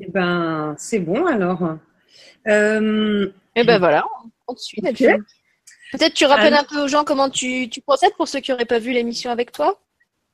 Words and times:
Eh 0.00 0.10
ben, 0.10 0.74
c'est 0.78 1.00
bon 1.00 1.26
alors. 1.26 1.76
Euh... 2.46 3.30
Eh 3.54 3.64
ben 3.64 3.78
voilà, 3.78 4.04
on 4.46 4.54
te 4.54 4.60
suit. 4.60 4.80
Peut-être 4.80 6.14
tu 6.14 6.26
rappelles 6.26 6.54
un 6.54 6.64
peu 6.64 6.82
aux 6.82 6.88
gens 6.88 7.04
comment 7.04 7.30
tu, 7.30 7.68
tu 7.68 7.80
procèdes 7.80 8.14
pour 8.16 8.28
ceux 8.28 8.40
qui 8.40 8.50
n'auraient 8.50 8.66
pas 8.66 8.78
vu 8.78 8.92
l'émission 8.92 9.30
avec 9.30 9.52
toi? 9.52 9.80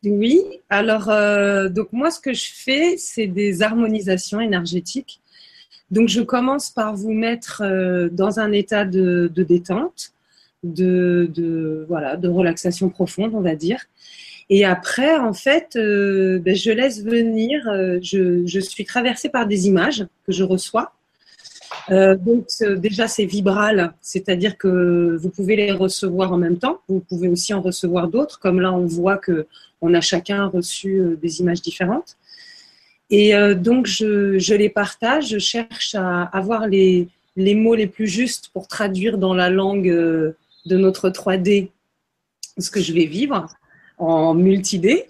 Oui, 0.04 0.42
alors 0.68 1.08
euh, 1.08 1.68
donc 1.68 1.88
moi 1.92 2.10
ce 2.10 2.20
que 2.20 2.34
je 2.34 2.46
fais, 2.52 2.96
c'est 2.98 3.26
des 3.26 3.62
harmonisations 3.62 4.40
énergétiques. 4.40 5.20
Donc 5.90 6.08
je 6.08 6.20
commence 6.20 6.70
par 6.70 6.94
vous 6.94 7.12
mettre 7.12 7.62
euh, 7.64 8.08
dans 8.10 8.40
un 8.40 8.52
état 8.52 8.84
de, 8.84 9.30
de 9.32 9.42
détente, 9.42 10.12
de, 10.62 11.30
de, 11.32 11.86
voilà, 11.88 12.16
de 12.16 12.28
relaxation 12.28 12.90
profonde, 12.90 13.34
on 13.34 13.40
va 13.40 13.54
dire. 13.54 13.80
Et 14.50 14.64
après, 14.64 15.16
en 15.16 15.32
fait, 15.32 15.76
euh, 15.76 16.38
ben, 16.38 16.54
je 16.54 16.70
laisse 16.70 17.02
venir, 17.02 17.66
euh, 17.68 17.98
je, 18.02 18.60
suis 18.60 18.84
traversée 18.84 19.28
par 19.28 19.46
des 19.46 19.66
images 19.66 20.06
que 20.26 20.32
je 20.32 20.44
reçois. 20.44 20.92
Euh, 21.90 22.14
donc 22.14 22.46
déjà, 22.78 23.08
c'est 23.08 23.24
vibral, 23.24 23.94
c'est-à-dire 24.00 24.56
que 24.56 25.16
vous 25.18 25.30
pouvez 25.30 25.56
les 25.56 25.72
recevoir 25.72 26.32
en 26.32 26.38
même 26.38 26.58
temps. 26.58 26.80
Vous 26.88 27.00
pouvez 27.00 27.28
aussi 27.28 27.54
en 27.54 27.62
recevoir 27.62 28.08
d'autres, 28.08 28.38
comme 28.38 28.60
là, 28.60 28.72
on 28.72 28.86
voit 28.86 29.16
que 29.16 29.46
on 29.80 29.92
a 29.92 30.00
chacun 30.00 30.46
reçu 30.46 31.16
des 31.20 31.40
images 31.40 31.60
différentes. 31.60 32.16
Et 33.10 33.34
donc, 33.54 33.86
je, 33.86 34.54
les 34.54 34.70
partage, 34.70 35.28
je 35.28 35.38
cherche 35.38 35.94
à 35.94 36.22
avoir 36.22 36.68
les 36.68 37.08
mots 37.36 37.74
les 37.74 37.86
plus 37.86 38.08
justes 38.08 38.48
pour 38.54 38.66
traduire 38.66 39.18
dans 39.18 39.34
la 39.34 39.50
langue 39.50 39.88
de 39.88 40.76
notre 40.76 41.10
3D 41.10 41.68
ce 42.56 42.70
que 42.70 42.80
je 42.80 42.94
vais 42.94 43.04
vivre 43.04 43.48
en 43.98 44.34
multi-D. 44.34 45.06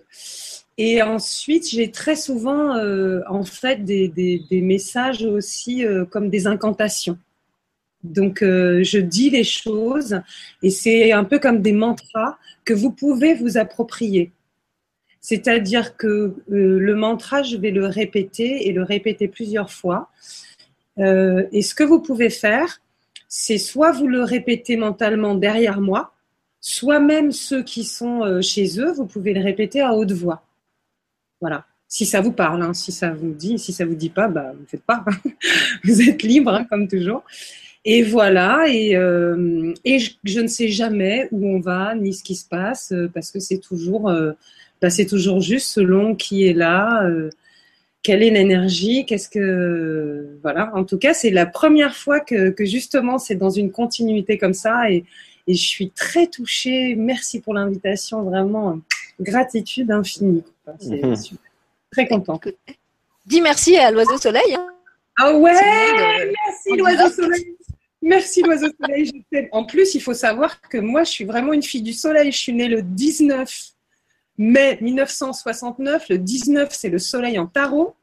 Et 0.77 1.03
ensuite, 1.03 1.69
j'ai 1.71 1.91
très 1.91 2.17
souvent 2.17 2.77
euh, 2.77 3.21
en 3.29 3.45
fait 3.45 3.85
des, 3.85 4.09
des, 4.09 4.43
des 4.51 4.61
messages 4.61 5.23
aussi 5.23 5.85
euh, 5.85 6.05
comme 6.05 6.31
des 6.31 6.47
incantations. 6.47 7.19
Donc, 8.03 8.43
euh, 8.43 8.83
je 8.83 8.99
dis 8.99 9.31
les 9.31 9.45
choses 9.45 10.21
et 10.63 10.71
c'est 10.71 11.13
un 11.13 11.25
peu 11.25 11.39
comme 11.39 11.63
des 11.63 11.73
mantras 11.73 12.37
que 12.65 12.75
vous 12.75 12.91
pouvez 12.91 13.35
vous 13.35 13.57
approprier. 13.57 14.33
C'est-à-dire 15.21 15.97
que 15.97 16.35
le 16.49 16.95
mantra, 16.95 17.43
je 17.43 17.57
vais 17.57 17.71
le 17.71 17.87
répéter 17.87 18.69
et 18.69 18.73
le 18.73 18.83
répéter 18.83 19.27
plusieurs 19.27 19.71
fois. 19.71 20.11
et 20.99 21.63
ce 21.63 21.75
que 21.75 21.83
vous 21.83 22.01
pouvez 22.01 22.29
faire, 22.29 22.83
c'est 23.27 23.57
soit 23.57 23.91
vous 23.91 24.07
le 24.07 24.23
répétez 24.23 24.77
mentalement 24.77 25.35
derrière 25.35 25.81
moi, 25.81 26.14
soit 26.67 26.99
même 26.99 27.31
ceux 27.31 27.63
qui 27.63 27.85
sont 27.85 28.23
euh, 28.23 28.41
chez 28.41 28.81
eux, 28.81 28.91
vous 28.93 29.05
pouvez 29.05 29.35
le 29.35 29.43
répéter 29.43 29.83
à 29.83 29.93
haute 29.93 30.13
voix. 30.13 30.43
Voilà. 31.39 31.67
Si 31.89 32.07
ça 32.07 32.23
vous 32.23 32.33
parle, 32.33 32.63
hein. 32.63 32.73
si 32.73 32.91
ça 32.91 33.11
vous 33.11 33.35
dit, 33.35 33.59
si 33.59 33.75
ça 33.75 33.85
vous 33.85 33.95
dit 33.95 34.09
pas, 34.09 34.29
bah, 34.29 34.53
vous 34.55 34.63
ne 34.63 34.67
faites 34.67 34.83
pas. 34.83 35.05
vous 35.85 36.01
êtes 36.01 36.23
libre, 36.23 36.55
hein, 36.55 36.65
comme 36.65 36.89
toujours. 36.89 37.23
Et 37.85 38.03
voilà, 38.03 38.65
et, 38.67 38.97
euh, 38.97 39.75
et 39.85 39.99
je, 39.99 40.41
ne 40.41 40.47
sais 40.47 40.69
jamais 40.69 41.29
où 41.33 41.47
on 41.47 41.61
va, 41.61 41.95
ni 41.95 42.15
ce 42.15 42.25
qui 42.25 42.35
se 42.35 42.49
passe, 42.49 42.93
euh, 42.93 43.11
parce 43.13 43.31
que 43.31 43.41
c'est 43.41 43.59
toujours, 43.59 44.11
bah, 44.81 44.89
c'est 44.89 45.05
toujours 45.05 45.43
juste 45.43 45.69
selon 45.69 46.15
qui 46.15 46.47
est 46.47 46.55
là, 46.55 47.07
quelle 48.03 48.23
est 48.23 48.31
l'énergie, 48.31 49.05
qu'est-ce 49.05 49.29
que, 49.29 50.39
voilà. 50.41 50.75
En 50.75 50.85
tout 50.85 50.97
cas, 50.97 51.13
c'est 51.13 51.31
la 51.31 51.45
première 51.45 51.95
fois 51.95 52.21
que, 52.21 52.49
que 52.49 52.65
justement 52.65 53.19
c'est 53.19 53.35
dans 53.35 53.51
une 53.51 53.71
continuité 53.71 54.39
comme 54.39 54.55
ça, 54.55 54.91
et, 54.91 55.05
et 55.47 55.55
je 55.55 55.67
suis 55.67 55.91
très 55.91 56.27
touchée. 56.27 56.95
Merci 56.95 57.41
pour 57.41 57.55
l'invitation, 57.55 58.23
vraiment 58.23 58.79
gratitude 59.21 59.91
infinie. 59.91 60.43
C'est 60.79 61.03
mhm. 61.03 61.17
Très 61.91 62.09
contente. 62.09 62.49
Dis 63.27 63.41
merci 63.41 63.77
à 63.77 63.91
l'oiseau 63.91 64.19
soleil. 64.19 64.55
Hein. 64.55 64.67
Ah 65.19 65.33
ouais, 65.37 65.53
merci 65.53 66.77
l'oiseau 66.77 67.11
soleil. 67.11 67.57
Merci 68.03 68.43
l'oiseau 68.43 68.69
soleil. 68.81 69.25
En 69.53 69.65
plus, 69.65 69.95
il 69.95 70.01
faut 70.01 70.15
savoir 70.15 70.61
que 70.61 70.79
moi, 70.79 71.05
je 71.05 71.11
suis 71.11 71.25
vraiment 71.25 71.53
une 71.53 71.63
fille 71.63 71.83
du 71.83 71.93
soleil. 71.93 72.33
Je 72.33 72.39
suis 72.39 72.53
née 72.53 72.69
le 72.69 72.83
19 72.83 73.51
mai 74.39 74.79
1969. 74.81 76.09
Le 76.11 76.19
19, 76.19 76.69
c'est 76.73 76.91
le 76.91 76.99
soleil 76.99 77.39
en 77.39 77.47
tarot. 77.47 77.95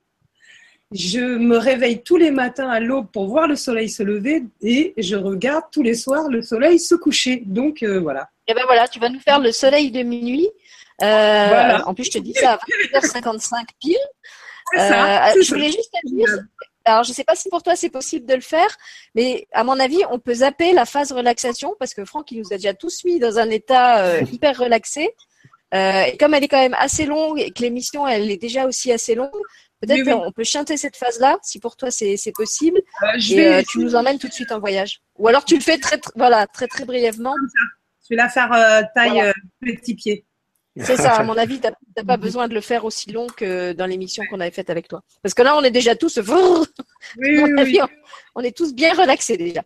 Je 0.93 1.19
me 1.19 1.57
réveille 1.57 2.03
tous 2.03 2.17
les 2.17 2.31
matins 2.31 2.69
à 2.69 2.81
l'aube 2.81 3.07
pour 3.11 3.27
voir 3.27 3.47
le 3.47 3.55
soleil 3.55 3.89
se 3.89 4.03
lever 4.03 4.43
et 4.61 4.93
je 4.97 5.15
regarde 5.15 5.63
tous 5.71 5.83
les 5.83 5.95
soirs 5.95 6.27
le 6.27 6.41
soleil 6.41 6.79
se 6.79 6.95
coucher. 6.95 7.43
Donc 7.45 7.81
euh, 7.81 7.99
voilà. 7.99 8.29
Et 8.47 8.53
ben 8.53 8.63
voilà, 8.65 8.89
tu 8.89 8.99
vas 8.99 9.07
nous 9.07 9.21
faire 9.21 9.39
le 9.39 9.53
soleil 9.53 9.91
de 9.91 10.03
minuit. 10.03 10.49
Euh, 11.01 11.77
en 11.85 11.93
plus, 11.93 12.05
je 12.05 12.11
te 12.11 12.17
dis 12.17 12.33
ça 12.33 12.59
à 12.93 12.99
20h55 12.99 13.65
pile. 13.79 13.95
Ça, 14.75 15.29
euh, 15.29 15.33
je 15.41 15.49
voulais 15.49 15.71
juste 15.71 15.91
te 15.91 16.13
dire, 16.13 16.27
alors 16.83 17.03
je 17.03 17.09
ne 17.09 17.13
sais 17.13 17.23
pas 17.23 17.35
si 17.35 17.49
pour 17.49 17.63
toi 17.63 17.75
c'est 17.75 17.89
possible 17.89 18.25
de 18.25 18.35
le 18.35 18.41
faire, 18.41 18.69
mais 19.15 19.47
à 19.53 19.63
mon 19.63 19.79
avis, 19.79 20.01
on 20.09 20.19
peut 20.19 20.35
zapper 20.35 20.73
la 20.73 20.85
phase 20.85 21.11
relaxation 21.13 21.73
parce 21.79 21.93
que 21.93 22.03
Franck, 22.05 22.31
il 22.31 22.39
nous 22.39 22.53
a 22.53 22.57
déjà 22.57 22.73
tous 22.73 23.03
mis 23.05 23.17
dans 23.17 23.39
un 23.39 23.49
état 23.49 24.19
hyper 24.31 24.57
relaxé. 24.57 25.09
et 25.73 26.17
comme 26.19 26.33
elle 26.33 26.43
est 26.43 26.49
quand 26.49 26.61
même 26.61 26.75
assez 26.77 27.05
longue 27.05 27.39
et 27.39 27.51
que 27.51 27.61
l'émission 27.61 28.07
elle 28.07 28.29
est 28.29 28.37
déjà 28.37 28.65
aussi 28.65 28.91
assez 28.91 29.15
longue, 29.15 29.31
Peut-être 29.81 30.05
qu'on 30.05 30.31
peut 30.31 30.43
chanter 30.43 30.77
cette 30.77 30.95
phase-là, 30.95 31.39
si 31.41 31.59
pour 31.59 31.75
toi 31.75 31.89
c'est 31.89 32.31
possible. 32.33 32.79
Euh, 33.03 33.19
et 33.31 33.47
euh, 33.47 33.61
tu 33.67 33.79
nous 33.79 33.95
emmènes 33.95 34.19
tout 34.19 34.27
de 34.27 34.33
suite 34.33 34.51
en 34.51 34.59
voyage. 34.59 35.01
Ou 35.17 35.27
alors 35.27 35.43
tu 35.43 35.55
le 35.55 35.61
fais 35.61 35.77
très, 35.77 35.99
voilà, 36.15 36.45
très, 36.47 36.67
très 36.67 36.85
brièvement. 36.85 37.35
Je 38.03 38.09
vais 38.11 38.15
la 38.15 38.29
faire 38.29 38.51
euh, 38.53 38.81
taille 38.93 39.33
petit 39.59 39.95
pied. 39.95 40.25
C'est 40.77 40.95
ça, 40.95 41.15
à 41.15 41.23
mon 41.23 41.33
avis, 41.37 41.59
tu 41.59 41.67
n'as 41.67 42.03
pas 42.03 42.17
besoin 42.17 42.47
de 42.47 42.53
le 42.53 42.61
faire 42.61 42.85
aussi 42.85 43.11
long 43.11 43.27
que 43.27 43.73
dans 43.73 43.87
l'émission 43.87 44.23
qu'on 44.29 44.39
avait 44.39 44.51
faite 44.51 44.69
avec 44.69 44.87
toi. 44.87 45.01
Parce 45.23 45.33
que 45.33 45.41
là, 45.41 45.57
on 45.57 45.63
est 45.63 45.71
déjà 45.71 45.95
tous. 45.95 46.19
Oui, 47.17 47.41
oui, 47.41 47.79
on 48.35 48.41
est 48.41 48.55
tous 48.55 48.73
bien 48.73 48.93
relaxés 48.93 49.35
déjà. 49.35 49.63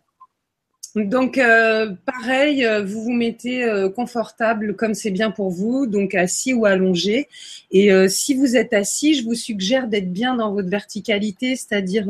Donc, 0.96 1.36
euh, 1.36 1.92
pareil, 2.06 2.64
euh, 2.64 2.82
vous 2.82 3.02
vous 3.02 3.12
mettez 3.12 3.64
euh, 3.64 3.90
confortable 3.90 4.74
comme 4.74 4.94
c'est 4.94 5.10
bien 5.10 5.30
pour 5.30 5.50
vous, 5.50 5.86
donc 5.86 6.14
assis 6.14 6.54
ou 6.54 6.64
allongé. 6.64 7.28
Et 7.70 7.90
si 8.08 8.34
vous 8.34 8.56
êtes 8.56 8.72
assis, 8.72 9.14
je 9.14 9.24
vous 9.24 9.34
suggère 9.34 9.88
d'être 9.88 10.10
bien 10.10 10.36
dans 10.36 10.54
votre 10.54 10.70
verticalité, 10.70 11.54
c'est-à-dire 11.56 12.08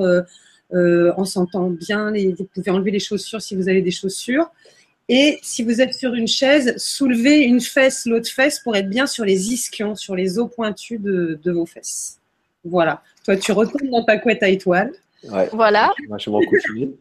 en 0.73 1.25
sentant 1.25 1.71
bien. 1.71 2.13
Les, 2.13 2.35
vous 2.35 2.45
pouvez 2.45 2.71
enlever 2.71 2.93
les 2.93 3.01
chaussures 3.01 3.43
si 3.43 3.57
vous 3.57 3.69
avez 3.69 3.83
des 3.83 3.91
chaussures. 3.91 4.49
Et 5.09 5.39
si 5.43 5.65
vous 5.65 5.81
êtes 5.81 5.95
sur 5.95 6.15
une 6.15 6.29
chaise, 6.29 6.75
soulevez 6.77 7.41
une 7.41 7.61
fesse, 7.61 8.07
l'autre 8.07 8.29
fesse 8.29 8.61
pour 8.61 8.77
être 8.77 8.89
bien 8.89 9.07
sur 9.07 9.25
les 9.25 9.53
ischions, 9.53 9.95
sur 9.95 10.15
les 10.15 10.39
os 10.39 10.51
pointus 10.55 11.01
de, 11.01 11.41
de 11.43 11.53
vos 11.53 11.67
fesses. 11.67 12.19
Voilà. 12.65 13.03
Toi, 13.25 13.37
tu 13.37 13.53
retournes 13.53 13.91
dans 13.91 14.05
ta 14.05 14.19
couette 14.19 14.43
à 14.43 14.49
étoiles. 14.49 14.93
Voilà. 15.53 15.92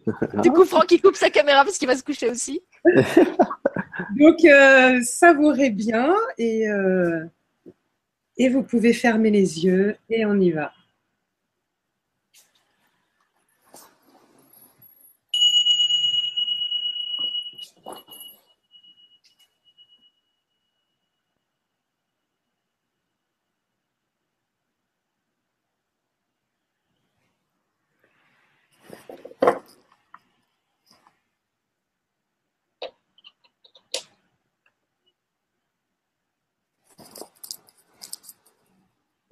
du 0.43 0.51
coup, 0.51 0.65
Franck, 0.65 0.91
il 0.91 1.01
coupe 1.01 1.15
sa 1.15 1.29
caméra 1.29 1.63
parce 1.63 1.77
qu'il 1.77 1.87
va 1.87 1.95
se 1.95 2.03
coucher 2.03 2.29
aussi. 2.29 2.61
Donc, 4.17 4.43
euh, 4.43 5.01
savourez 5.03 5.69
bien 5.69 6.13
et, 6.37 6.67
euh, 6.69 7.23
et 8.37 8.49
vous 8.49 8.63
pouvez 8.63 8.93
fermer 8.93 9.31
les 9.31 9.65
yeux 9.65 9.95
et 10.09 10.25
on 10.25 10.39
y 10.39 10.51
va. 10.51 10.71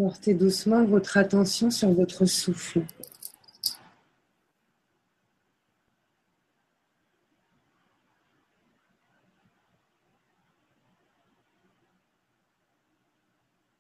Portez 0.03 0.33
doucement 0.33 0.83
votre 0.83 1.15
attention 1.15 1.71
sur 1.71 1.93
votre 1.93 2.25
souffle. 2.25 2.81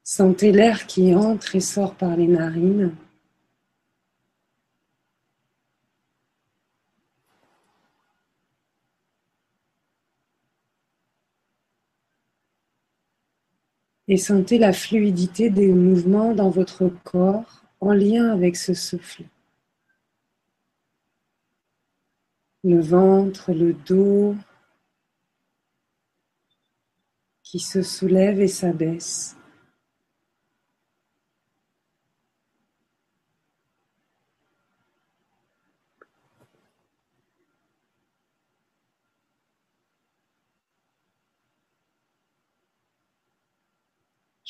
Sentez 0.05 0.53
l'air 0.53 0.87
qui 0.87 1.13
entre 1.13 1.57
et 1.57 1.59
sort 1.59 1.93
par 1.93 2.15
les 2.15 2.27
narines. 2.27 2.95
Et 14.13 14.17
sentez 14.17 14.59
la 14.59 14.73
fluidité 14.73 15.49
des 15.49 15.69
mouvements 15.69 16.35
dans 16.35 16.51
votre 16.51 16.87
corps 17.03 17.63
en 17.79 17.93
lien 17.93 18.31
avec 18.31 18.55
ce 18.55 18.75
souffle. 18.75 19.23
Le 22.63 22.79
ventre, 22.79 23.53
le 23.53 23.73
dos 23.73 24.35
qui 27.41 27.57
se 27.57 27.81
soulève 27.81 28.39
et 28.39 28.47
s'abaisse. 28.47 29.35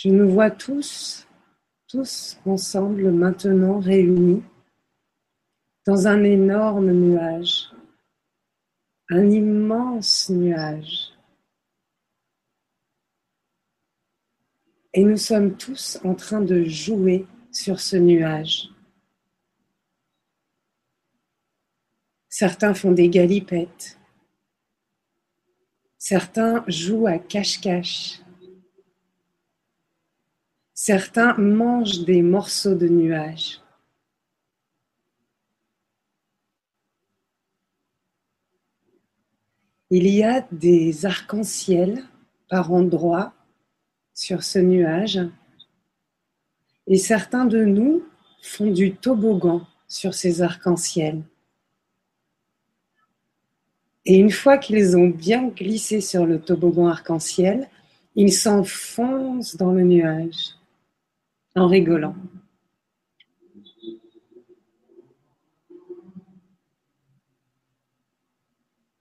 Je 0.04 0.10
nous 0.10 0.30
vois 0.30 0.52
tous, 0.52 1.26
tous 1.88 2.38
ensemble 2.46 3.10
maintenant 3.10 3.80
réunis 3.80 4.44
dans 5.86 6.08
un 6.08 6.26
énorme 6.26 6.92
nuage, 6.92 7.72
un 9.10 9.30
immense 9.30 10.30
nuage. 10.30 11.14
Et 14.94 15.06
nous 15.06 15.16
sommes 15.16 15.56
tous 15.56 15.98
en 16.04 16.16
train 16.16 16.42
de 16.42 16.66
jouer 16.66 17.26
sur 17.50 17.80
ce 17.80 17.96
nuage. 17.96 18.72
Certains 22.28 22.74
font 22.74 22.92
des 22.92 23.08
galipettes. 23.08 23.98
Certains 25.98 26.66
jouent 26.68 27.08
à 27.08 27.20
cache-cache. 27.20 28.23
Certains 30.86 31.34
mangent 31.38 32.04
des 32.04 32.22
morceaux 32.22 32.76
de 32.76 32.90
nuages. 32.90 33.62
Il 39.90 40.10
y 40.10 40.24
a 40.24 40.46
des 40.52 41.06
arcs-en-ciel 41.06 42.04
par 42.50 42.74
endroits 42.74 43.34
sur 44.14 44.44
ce 44.44 44.60
nuage 44.60 45.22
et 46.88 46.98
certains 46.98 47.46
de 47.46 47.64
nous 47.64 48.04
font 48.42 48.70
du 48.70 48.94
toboggan 48.94 49.66
sur 49.88 50.14
ces 50.14 50.42
arcs-en-ciel. 50.42 51.24
Et 54.04 54.18
une 54.18 54.32
fois 54.32 54.58
qu'ils 54.58 54.98
ont 54.98 55.08
bien 55.08 55.48
glissé 55.48 56.02
sur 56.02 56.26
le 56.26 56.42
toboggan 56.42 56.88
arc-en-ciel, 56.88 57.70
ils 58.18 58.34
s'enfoncent 58.34 59.56
dans 59.56 59.72
le 59.72 59.84
nuage 59.84 60.58
en 61.56 61.68
rigolant. 61.68 62.16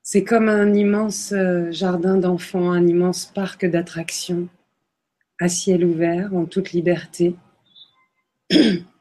C'est 0.03 0.25
comme 0.25 0.51
un 0.51 0.75
immense 0.75 1.33
euh, 1.33 1.73
jardin 1.73 2.19
d'enfants, 2.19 2.71
un 2.71 2.87
immense 2.87 3.25
parc 3.25 3.65
d'attractions, 3.65 4.49
à 5.41 5.49
ciel 5.49 5.87
ouvert, 5.87 6.35
en 6.35 6.45
toute 6.45 6.73
liberté. 6.73 7.35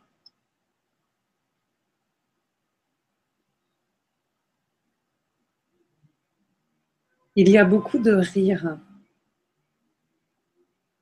Il 7.35 7.49
y 7.49 7.57
a 7.57 7.65
beaucoup 7.65 7.97
de 7.97 8.13
rire. 8.13 8.77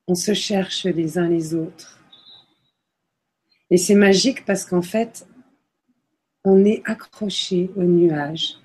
On 0.07 0.15
se 0.15 0.33
cherche 0.33 0.85
les 0.85 1.19
uns 1.19 1.27
les 1.27 1.53
autres. 1.53 1.98
Et 3.71 3.77
c'est 3.77 3.95
magique 3.95 4.45
parce 4.45 4.65
qu'en 4.65 4.81
fait, 4.81 5.27
on 6.43 6.65
est 6.65 6.81
accroché 6.85 7.69
au 7.75 7.83
nuage. 7.83 8.55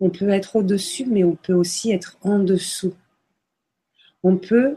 On 0.00 0.10
peut 0.10 0.30
être 0.30 0.56
au-dessus, 0.56 1.06
mais 1.06 1.24
on 1.24 1.34
peut 1.34 1.54
aussi 1.54 1.90
être 1.90 2.16
en 2.22 2.38
dessous. 2.38 2.94
On 4.22 4.36
peut 4.36 4.76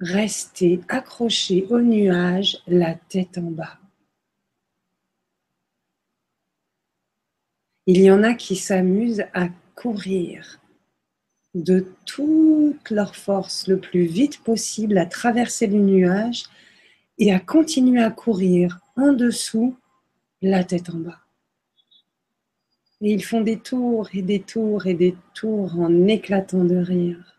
rester 0.00 0.80
accroché 0.88 1.66
au 1.70 1.80
nuage, 1.80 2.58
la 2.66 2.94
tête 2.94 3.38
en 3.38 3.50
bas. 3.50 3.78
Il 7.86 8.00
y 8.00 8.10
en 8.10 8.22
a 8.22 8.34
qui 8.34 8.56
s'amusent 8.56 9.24
à 9.34 9.48
courir 9.74 10.60
de 11.54 11.86
toute 12.06 12.90
leur 12.90 13.16
force 13.16 13.66
le 13.66 13.78
plus 13.78 14.04
vite 14.04 14.42
possible 14.42 14.96
à 14.98 15.06
traverser 15.06 15.66
le 15.66 15.78
nuage 15.78 16.44
et 17.18 17.32
à 17.32 17.40
continuer 17.40 18.02
à 18.02 18.10
courir 18.10 18.80
en 18.96 19.12
dessous, 19.12 19.76
la 20.40 20.64
tête 20.64 20.90
en 20.90 20.98
bas. 20.98 21.20
Et 23.00 23.12
ils 23.12 23.24
font 23.24 23.40
des 23.40 23.58
tours 23.58 24.08
et 24.14 24.22
des 24.22 24.40
tours 24.40 24.86
et 24.86 24.94
des 24.94 25.16
tours 25.34 25.78
en 25.78 26.06
éclatant 26.06 26.64
de 26.64 26.76
rire. 26.76 27.32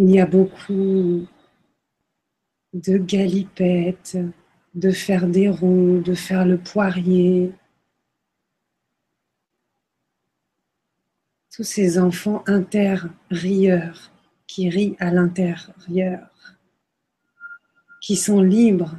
Il 0.00 0.10
y 0.10 0.20
a 0.20 0.26
beaucoup 0.26 1.26
de 2.74 2.98
galipettes, 2.98 4.18
de 4.74 4.90
faire 4.90 5.26
des 5.26 5.48
ronds, 5.48 6.00
de 6.00 6.14
faire 6.14 6.44
le 6.44 6.58
poirier. 6.58 7.52
Tous 11.54 11.64
ces 11.64 11.98
enfants 11.98 12.44
inter-rieurs 12.46 14.12
qui 14.46 14.68
rient 14.68 14.96
à 15.00 15.10
l'intérieur, 15.10 16.28
qui 18.00 18.16
sont 18.16 18.40
libres, 18.40 18.96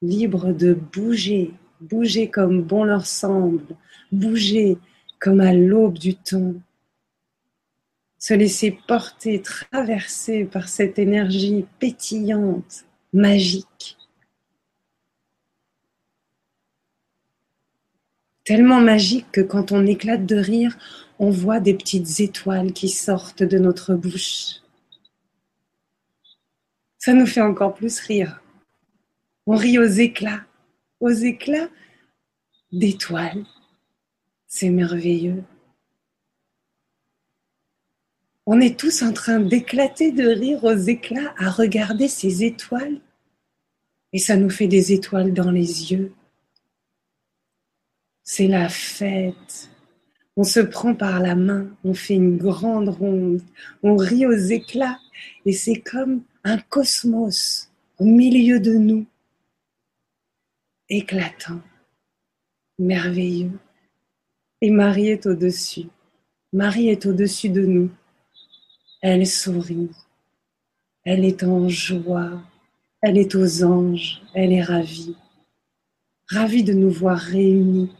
libres 0.00 0.52
de 0.52 0.74
bouger, 0.74 1.52
bouger 1.80 2.30
comme 2.30 2.62
bon 2.62 2.84
leur 2.84 3.06
semble, 3.06 3.76
bouger 4.10 4.78
comme 5.18 5.40
à 5.40 5.52
l'aube 5.52 5.98
du 5.98 6.14
temps, 6.14 6.54
se 8.24 8.32
laisser 8.32 8.78
porter, 8.88 9.42
traverser 9.42 10.46
par 10.46 10.70
cette 10.70 10.98
énergie 10.98 11.66
pétillante, 11.78 12.86
magique. 13.12 13.98
Tellement 18.42 18.80
magique 18.80 19.30
que 19.30 19.42
quand 19.42 19.72
on 19.72 19.84
éclate 19.84 20.24
de 20.24 20.36
rire, 20.36 20.78
on 21.18 21.28
voit 21.28 21.60
des 21.60 21.74
petites 21.74 22.20
étoiles 22.20 22.72
qui 22.72 22.88
sortent 22.88 23.42
de 23.42 23.58
notre 23.58 23.94
bouche. 23.94 24.62
Ça 26.96 27.12
nous 27.12 27.26
fait 27.26 27.42
encore 27.42 27.74
plus 27.74 28.00
rire. 28.00 28.40
On 29.44 29.54
rit 29.54 29.78
aux 29.78 29.84
éclats, 29.84 30.46
aux 30.98 31.10
éclats 31.10 31.68
d'étoiles. 32.72 33.44
C'est 34.46 34.70
merveilleux. 34.70 35.44
On 38.46 38.60
est 38.60 38.78
tous 38.78 39.02
en 39.02 39.12
train 39.12 39.40
d'éclater 39.40 40.12
de 40.12 40.26
rire 40.28 40.64
aux 40.64 40.76
éclats 40.76 41.34
à 41.38 41.50
regarder 41.50 42.08
ces 42.08 42.44
étoiles. 42.44 43.00
Et 44.12 44.18
ça 44.18 44.36
nous 44.36 44.50
fait 44.50 44.68
des 44.68 44.92
étoiles 44.92 45.32
dans 45.32 45.50
les 45.50 45.92
yeux. 45.92 46.12
C'est 48.22 48.48
la 48.48 48.68
fête. 48.68 49.70
On 50.36 50.44
se 50.44 50.60
prend 50.60 50.94
par 50.94 51.20
la 51.20 51.36
main, 51.36 51.68
on 51.84 51.94
fait 51.94 52.14
une 52.14 52.36
grande 52.36 52.88
ronde, 52.88 53.42
on 53.82 53.96
rit 53.96 54.26
aux 54.26 54.32
éclats 54.32 54.98
et 55.46 55.52
c'est 55.52 55.80
comme 55.80 56.24
un 56.42 56.58
cosmos 56.58 57.70
au 57.98 58.04
milieu 58.04 58.58
de 58.58 58.72
nous, 58.72 59.06
éclatant, 60.88 61.60
merveilleux. 62.78 63.58
Et 64.60 64.70
Marie 64.70 65.08
est 65.08 65.26
au-dessus. 65.26 65.86
Marie 66.52 66.88
est 66.88 67.06
au-dessus 67.06 67.50
de 67.50 67.64
nous. 67.64 67.90
Elle 69.06 69.26
sourit, 69.26 69.90
elle 71.04 71.26
est 71.26 71.42
en 71.42 71.68
joie, 71.68 72.40
elle 73.02 73.18
est 73.18 73.34
aux 73.34 73.62
anges, 73.62 74.22
elle 74.32 74.50
est 74.50 74.62
ravie, 74.62 75.14
ravie 76.30 76.64
de 76.64 76.72
nous 76.72 76.88
voir 76.88 77.18
réunis, 77.18 77.92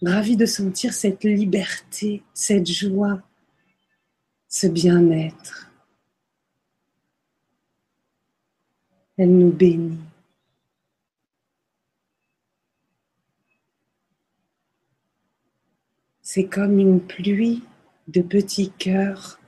ravie 0.00 0.36
de 0.36 0.46
sentir 0.46 0.92
cette 0.94 1.24
liberté, 1.24 2.22
cette 2.34 2.68
joie, 2.68 3.20
ce 4.46 4.68
bien-être. 4.68 5.72
Elle 9.18 9.36
nous 9.36 9.50
bénit. 9.50 9.98
C'est 16.22 16.46
comme 16.46 16.78
une 16.78 17.00
pluie 17.00 17.64
de 18.06 18.22
petits 18.22 18.70
cœurs 18.70 19.40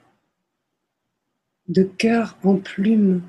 de 1.69 1.83
cœurs 1.83 2.37
en 2.45 2.57
plumes 2.57 3.23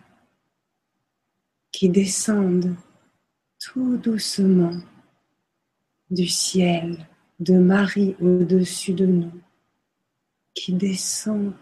qui 1.72 1.89
descendent 1.89 2.75
tout 3.60 3.98
doucement 3.98 4.74
du 6.10 6.27
ciel 6.27 7.08
de 7.39 7.58
Marie 7.58 8.15
au-dessus 8.22 8.94
de 8.94 9.06
nous, 9.06 9.32
qui 10.53 10.74
descend 10.74 11.53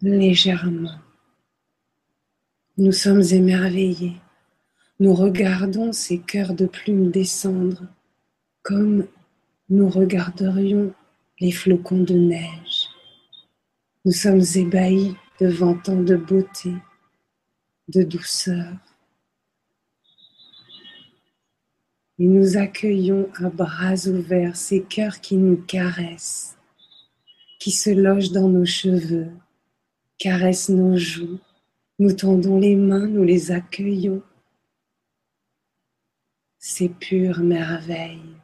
légèrement. 0.00 0.98
Nous 2.78 2.92
sommes 2.92 3.22
émerveillés. 3.22 4.16
Nous 5.00 5.14
regardons 5.14 5.92
ces 5.92 6.18
cœurs 6.18 6.54
de 6.54 6.66
plumes 6.66 7.10
descendre 7.10 7.82
comme 8.62 9.06
nous 9.68 9.88
regarderions 9.88 10.94
les 11.40 11.52
flocons 11.52 12.02
de 12.02 12.14
neige. 12.14 12.88
Nous 14.04 14.12
sommes 14.12 14.42
ébahis 14.54 15.16
devant 15.40 15.76
tant 15.76 16.00
de 16.00 16.16
beauté, 16.16 16.74
de 17.88 18.02
douceur. 18.02 18.74
Et 22.18 22.26
nous 22.26 22.56
accueillons 22.56 23.28
à 23.34 23.50
bras 23.50 24.06
ouverts 24.06 24.56
ces 24.56 24.82
cœurs 24.82 25.20
qui 25.20 25.36
nous 25.36 25.56
caressent, 25.56 26.56
qui 27.58 27.70
se 27.70 27.90
logent 27.90 28.32
dans 28.32 28.48
nos 28.48 28.66
cheveux, 28.66 29.30
caressent 30.18 30.68
nos 30.68 30.96
joues. 30.96 31.40
Nous 31.98 32.12
tendons 32.12 32.58
les 32.58 32.76
mains, 32.76 33.06
nous 33.06 33.24
les 33.24 33.50
accueillons. 33.50 34.22
C'est 36.58 36.90
pure 36.90 37.40
merveille, 37.40 38.36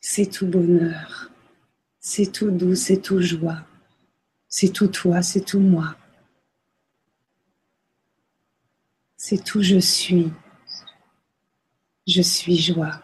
c'est 0.00 0.30
tout 0.30 0.46
bonheur, 0.46 1.30
c'est 2.00 2.30
tout 2.30 2.50
doux, 2.50 2.74
c'est 2.74 3.00
tout 3.00 3.20
joie. 3.20 3.66
C'est 4.58 4.72
tout 4.72 4.88
toi, 4.88 5.20
c'est 5.20 5.44
tout 5.44 5.60
moi. 5.60 5.94
C'est 9.18 9.44
tout 9.44 9.60
je 9.60 9.78
suis. 9.78 10.32
Je 12.06 12.22
suis 12.22 12.56
joie. 12.56 13.02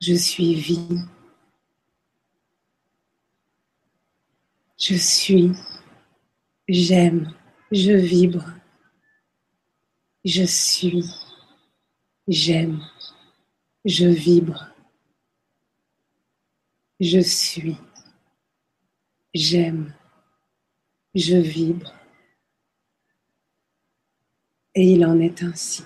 Je 0.00 0.14
suis 0.14 0.56
vie. 0.56 0.98
Je 4.76 4.96
suis. 4.96 5.52
J'aime. 6.66 7.32
Je 7.70 7.92
vibre. 7.92 8.50
Je 10.24 10.42
suis. 10.42 11.04
J'aime. 12.26 12.80
Je 13.84 14.06
vibre. 14.06 14.74
Je 16.98 17.20
suis. 17.20 17.76
J'aime. 19.34 19.92
Je 21.16 21.36
vibre. 21.36 21.92
Et 24.76 24.92
il 24.92 25.04
en 25.04 25.18
est 25.18 25.42
ainsi. 25.42 25.82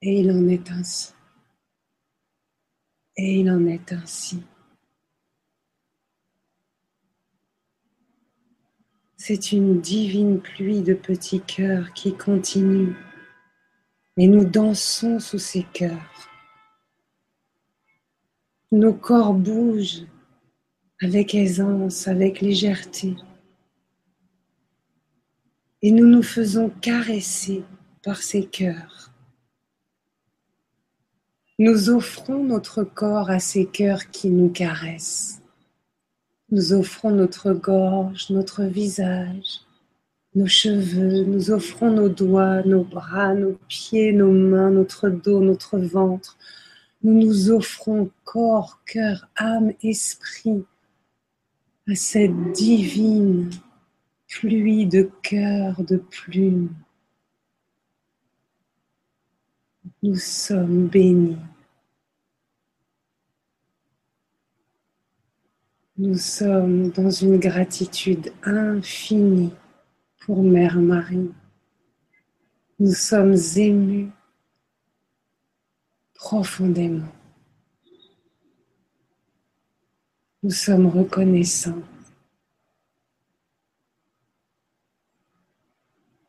Et 0.00 0.20
il 0.20 0.30
en 0.30 0.48
est 0.48 0.70
ainsi. 0.70 1.12
Et 3.18 3.40
il 3.40 3.50
en 3.50 3.66
est 3.66 3.92
ainsi. 3.92 4.42
C'est 9.18 9.52
une 9.52 9.78
divine 9.82 10.40
pluie 10.40 10.80
de 10.80 10.94
petits 10.94 11.42
cœurs 11.42 11.92
qui 11.92 12.16
continue. 12.16 12.96
Et 14.16 14.26
nous 14.26 14.46
dansons 14.46 15.20
sous 15.20 15.38
ces 15.38 15.64
cœurs. 15.64 16.30
Nos 18.72 18.94
corps 18.94 19.34
bougent 19.34 20.06
avec 21.02 21.34
aisance, 21.34 22.08
avec 22.08 22.40
légèreté 22.40 23.16
et 25.82 25.92
nous 25.92 26.06
nous 26.06 26.22
faisons 26.22 26.68
caresser 26.68 27.64
par 28.02 28.22
ces 28.22 28.44
cœurs. 28.44 29.10
Nous 31.58 31.90
offrons 31.90 32.44
notre 32.44 32.84
corps 32.84 33.30
à 33.30 33.38
ces 33.38 33.66
cœurs 33.66 34.10
qui 34.10 34.30
nous 34.30 34.50
caressent. 34.50 35.40
Nous 36.50 36.72
offrons 36.72 37.10
notre 37.10 37.52
gorge, 37.52 38.30
notre 38.30 38.64
visage, 38.64 39.60
nos 40.34 40.46
cheveux, 40.46 41.24
nous 41.24 41.50
offrons 41.50 41.90
nos 41.90 42.08
doigts, 42.08 42.62
nos 42.62 42.84
bras, 42.84 43.34
nos 43.34 43.58
pieds, 43.68 44.12
nos 44.12 44.32
mains, 44.32 44.70
notre 44.70 45.08
dos, 45.08 45.40
notre 45.40 45.78
ventre. 45.78 46.36
Nous 47.02 47.14
nous 47.14 47.50
offrons 47.50 48.10
corps, 48.24 48.80
cœur, 48.84 49.28
âme, 49.36 49.72
esprit 49.82 50.64
à 51.88 51.94
cette 51.94 52.52
divine 52.52 53.50
pluie 54.28 54.86
de 54.86 55.10
cœur, 55.22 55.82
de 55.82 55.96
plumes. 55.96 56.74
Nous 60.02 60.16
sommes 60.16 60.86
bénis. 60.88 61.36
Nous 65.98 66.16
sommes 66.16 66.90
dans 66.90 67.10
une 67.10 67.38
gratitude 67.38 68.32
infinie 68.42 69.52
pour 70.20 70.42
Mère 70.42 70.78
Marie. 70.78 71.30
Nous 72.78 72.94
sommes 72.94 73.36
émus 73.56 74.08
profondément. 76.14 77.19
Nous 80.42 80.50
sommes 80.50 80.86
reconnaissants. 80.86 81.82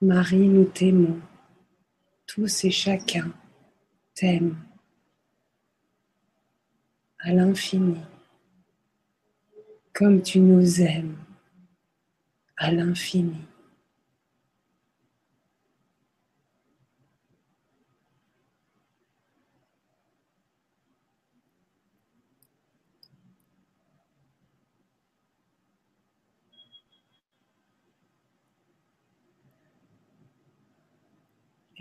Marie, 0.01 0.49
nous 0.49 0.65
t'aimons, 0.65 1.21
tous 2.25 2.65
et 2.65 2.71
chacun 2.71 3.31
t'aiment 4.13 4.57
à 7.19 7.31
l'infini, 7.31 8.01
comme 9.93 10.21
tu 10.21 10.39
nous 10.39 10.81
aimes 10.81 11.15
à 12.57 12.71
l'infini. 12.71 13.50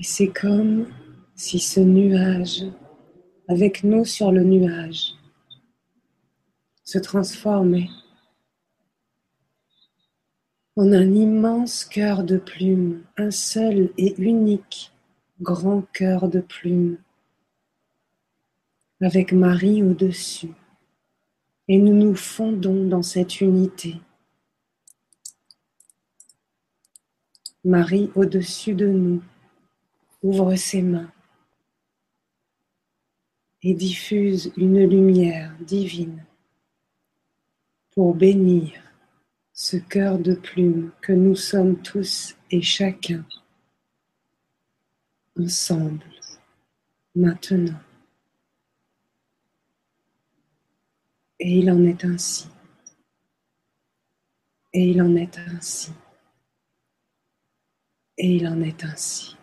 Et 0.01 0.03
c'est 0.03 0.29
comme 0.29 0.89
si 1.35 1.59
ce 1.59 1.79
nuage, 1.79 2.65
avec 3.49 3.85
nous 3.85 4.07
sur 4.07 4.33
le 4.33 4.43
nuage, 4.43 5.13
se 6.85 6.99
transformait 6.99 7.91
en 10.77 10.91
un 10.93 11.13
immense 11.13 11.85
cœur 11.85 12.25
de 12.25 12.39
plume, 12.39 13.05
un 13.19 13.31
seul 13.31 13.91
et 13.99 14.15
unique 14.17 14.91
grand 15.43 15.83
cœur 15.93 16.29
de 16.29 16.41
plume, 16.41 16.97
avec 19.03 19.33
Marie 19.35 19.83
au-dessus. 19.83 20.55
Et 21.69 21.77
nous 21.77 21.93
nous 21.93 22.15
fondons 22.15 22.87
dans 22.87 23.03
cette 23.03 23.43
unité. 23.43 23.97
Marie 27.65 28.11
au-dessus 28.15 28.73
de 28.73 28.87
nous, 28.89 29.23
ouvre 30.23 30.55
ses 30.57 30.83
mains 30.83 31.11
et 33.63 33.75
diffuse 33.75 34.53
une 34.57 34.85
lumière 34.85 35.55
divine 35.61 36.25
pour 37.91 38.15
bénir 38.15 38.73
ce 39.53 39.77
cœur 39.77 40.19
de 40.19 40.35
plume 40.35 40.93
que 41.03 41.13
nous 41.13 41.37
sommes 41.37 41.81
tous 41.83 42.37
et 42.51 42.63
chacun 42.63 43.25
ensemble 45.39 46.05
maintenant. 47.15 47.79
Et 51.39 51.59
il 51.59 51.71
en 51.71 51.85
est 51.85 52.05
ainsi. 52.05 52.49
Et 54.73 54.91
il 54.91 55.03
en 55.03 55.17
est 55.17 55.39
ainsi. 55.39 55.93
Et 58.19 58.37
il 58.37 58.47
en 58.47 58.61
est 58.61 58.85
ainsi. 58.85 59.37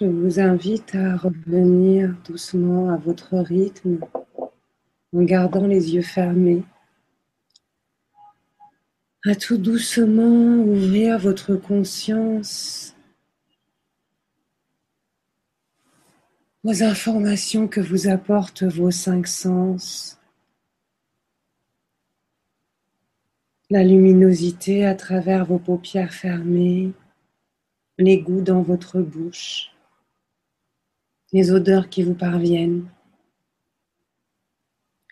Je 0.00 0.06
vous 0.06 0.40
invite 0.40 0.96
à 0.96 1.16
revenir 1.16 2.16
doucement 2.26 2.90
à 2.90 2.96
votre 2.96 3.36
rythme 3.36 4.00
en 5.12 5.22
gardant 5.22 5.68
les 5.68 5.94
yeux 5.94 6.02
fermés. 6.02 6.64
À 9.24 9.36
tout 9.36 9.56
doucement 9.56 10.64
ouvrir 10.64 11.20
votre 11.20 11.54
conscience 11.54 12.96
aux 16.64 16.82
informations 16.82 17.68
que 17.68 17.80
vous 17.80 18.08
apportent 18.08 18.64
vos 18.64 18.90
cinq 18.90 19.28
sens. 19.28 20.18
La 23.70 23.84
luminosité 23.84 24.86
à 24.86 24.96
travers 24.96 25.44
vos 25.44 25.60
paupières 25.60 26.14
fermées, 26.14 26.92
les 27.96 28.18
goûts 28.18 28.42
dans 28.42 28.62
votre 28.62 29.00
bouche 29.00 29.73
les 31.34 31.50
odeurs 31.50 31.88
qui 31.88 32.04
vous 32.04 32.14
parviennent, 32.14 32.88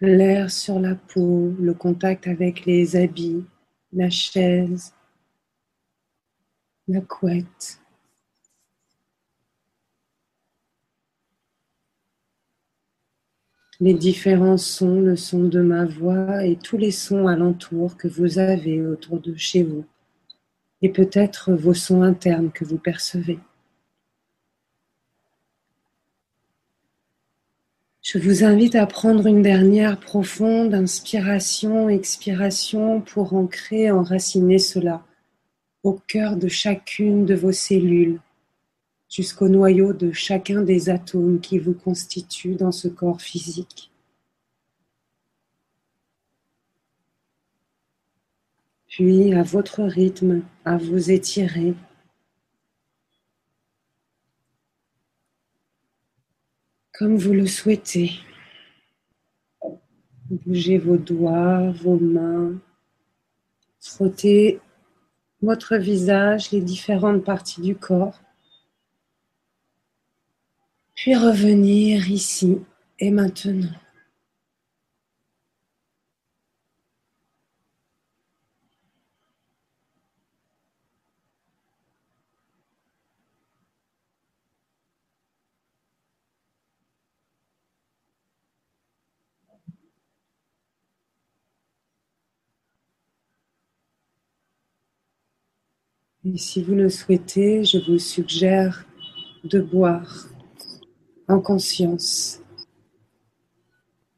l'air 0.01 0.53
sur 0.53 0.79
la 0.79 0.95
peau, 0.95 1.53
le 1.59 1.75
contact 1.75 2.29
avec 2.29 2.65
les 2.65 2.95
habits, 2.95 3.45
la 3.93 4.09
chaise, 4.09 4.95
la 6.87 7.01
couette. 7.01 7.81
Les 13.81 13.95
différents 13.95 14.59
sons, 14.59 15.01
le 15.01 15.17
son 15.17 15.49
de 15.49 15.61
ma 15.61 15.87
voix 15.87 16.45
et 16.47 16.55
tous 16.55 16.77
les 16.77 16.93
sons 16.93 17.27
alentours 17.27 17.97
que 17.97 18.07
vous 18.07 18.39
avez 18.39 18.81
autour 18.87 19.19
de 19.19 19.35
chez 19.35 19.65
vous, 19.65 19.85
et 20.83 20.89
peut-être 20.89 21.53
vos 21.53 21.75
sons 21.75 22.03
internes 22.03 22.53
que 22.53 22.65
vous 22.65 22.79
percevez. 22.79 23.41
Je 28.13 28.19
vous 28.19 28.45
invite 28.45 28.75
à 28.75 28.87
prendre 28.87 29.27
une 29.27 29.41
dernière 29.41 29.99
profonde 29.99 30.75
inspiration, 30.75 31.89
expiration 31.89 33.01
pour 33.01 33.33
ancrer, 33.33 33.91
enraciner 33.91 34.59
cela 34.59 35.03
au 35.83 35.95
cœur 35.95 36.37
de 36.37 36.47
chacune 36.47 37.25
de 37.25 37.35
vos 37.35 37.53
cellules, 37.53 38.21
jusqu'au 39.09 39.49
noyau 39.49 39.95
de 39.95 40.13
chacun 40.13 40.61
des 40.61 40.91
atomes 40.91 41.41
qui 41.41 41.59
vous 41.59 41.73
constituent 41.73 42.57
dans 42.57 42.71
ce 42.71 42.87
corps 42.87 43.23
physique. 43.23 43.91
Puis, 48.89 49.33
à 49.33 49.43
votre 49.43 49.85
rythme, 49.85 50.43
à 50.67 50.77
vous 50.77 51.11
étirer 51.11 51.73
comme 57.03 57.17
vous 57.17 57.33
le 57.33 57.49
souhaitez. 57.49 58.13
Bougez 60.31 60.79
vos 60.79 60.97
doigts, 60.97 61.73
vos 61.73 61.99
mains, 61.99 62.61
frottez 63.81 64.61
votre 65.41 65.75
visage, 65.79 66.53
les 66.53 66.61
différentes 66.61 67.25
parties 67.25 67.61
du 67.61 67.75
corps, 67.75 68.21
puis 70.95 71.17
revenir 71.17 72.09
ici 72.09 72.61
et 73.01 73.11
maintenant. 73.11 73.82
Et 96.25 96.39
si 96.39 96.63
vous 96.63 96.77
le 96.77 96.89
souhaitez, 96.89 97.65
je 97.65 97.79
vous 97.79 97.99
suggère 97.99 98.87
de 99.43 99.61
boire 99.61 100.29
en 101.27 101.41
conscience, 101.41 102.41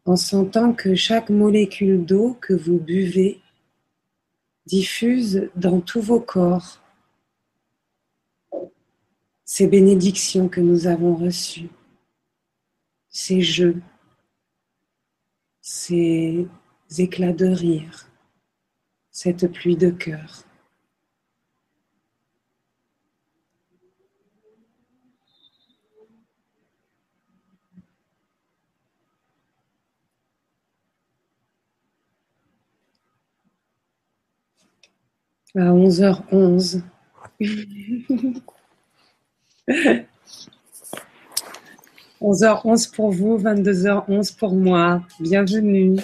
en 0.05 0.15
sentant 0.15 0.75
que 0.75 0.95
chaque 0.95 1.31
molécule 1.31 2.05
d'eau 2.05 2.37
que 2.43 2.53
vous 2.53 2.79
buvez 2.79 3.41
diffuse 4.67 5.49
dans 5.57 5.81
tous 5.81 6.03
vos 6.03 6.21
corps 6.21 6.83
ces 9.47 9.67
bénédictions 9.67 10.51
que 10.51 10.61
nous 10.61 10.87
avons 10.87 11.17
reçues, 11.17 11.71
ces 13.09 13.41
jeux, 13.41 13.81
ces 15.63 16.47
éclats 16.99 17.33
de 17.33 17.47
rire, 17.47 18.11
cette 19.11 19.51
pluie 19.51 19.77
de 19.77 19.89
cœur. 19.89 20.45
À 35.57 35.71
11h11. 35.71 36.83
11h11 42.21 42.95
pour 42.95 43.13
vous, 43.13 43.39
22h11 43.39 44.37
pour 44.37 44.55
moi. 44.55 45.03
Bienvenue. 45.21 46.01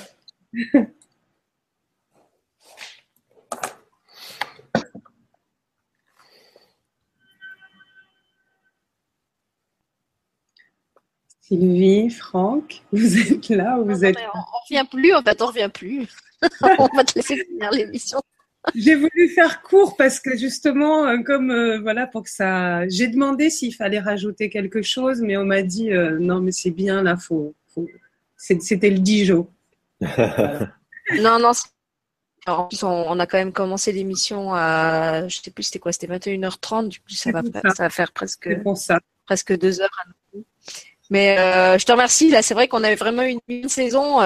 Sylvie, 11.40 12.10
Franck, 12.10 12.82
vous 12.92 13.18
êtes 13.18 13.48
là 13.48 13.80
ou 13.80 13.84
vous 13.86 14.04
êtes... 14.04 14.16
on, 14.16 14.38
ne 14.38 14.42
revient 14.62 14.88
plus, 14.88 15.12
en 15.14 15.22
fait, 15.22 15.42
on 15.42 15.46
revient 15.46 15.70
plus. 15.72 16.06
on 16.78 16.86
va 16.94 17.02
te 17.02 17.18
laisser 17.18 17.44
finir 17.44 17.72
l'émission. 17.72 18.20
J'ai 18.74 18.94
voulu 18.94 19.28
faire 19.28 19.62
court 19.62 19.96
parce 19.96 20.20
que 20.20 20.36
justement, 20.36 21.06
euh, 21.06 21.22
comme 21.22 21.50
euh, 21.50 21.80
voilà, 21.80 22.06
pour 22.06 22.24
que 22.24 22.30
ça. 22.30 22.86
J'ai 22.88 23.08
demandé 23.08 23.48
s'il 23.50 23.74
fallait 23.74 24.00
rajouter 24.00 24.50
quelque 24.50 24.82
chose, 24.82 25.20
mais 25.20 25.36
on 25.36 25.44
m'a 25.44 25.62
dit 25.62 25.92
euh, 25.92 26.18
non, 26.18 26.40
mais 26.40 26.52
c'est 26.52 26.70
bien 26.70 27.02
là, 27.02 27.16
faut. 27.16 27.54
C'était 28.36 28.90
le 28.90 28.98
Dijon. 28.98 29.48
non, 30.00 31.38
non. 31.38 31.52
En 32.46 32.64
plus, 32.64 32.82
on, 32.82 33.18
a 33.18 33.26
quand 33.26 33.38
même 33.38 33.52
commencé 33.52 33.92
l'émission 33.92 34.54
à, 34.54 35.28
je 35.28 35.40
sais 35.40 35.50
plus 35.50 35.64
c'était 35.64 35.78
quoi, 35.78 35.92
c'était 35.92 36.06
21h30, 36.06 36.88
du 36.88 36.98
coup 37.00 37.10
ça 37.10 37.32
va, 37.32 37.42
ça. 37.42 37.84
va 37.84 37.90
faire 37.90 38.12
presque, 38.12 38.48
presque 39.26 39.58
deux 39.58 39.82
heures 39.82 39.90
à 40.04 40.08
nous. 40.32 40.44
Mais 41.10 41.36
je 41.78 41.84
te 41.84 41.92
remercie. 41.92 42.30
Là, 42.30 42.40
c'est 42.40 42.54
vrai 42.54 42.66
qu'on 42.66 42.82
avait 42.82 42.94
vraiment 42.94 43.22
une, 43.22 43.40
une 43.48 43.68
saison 43.68 44.20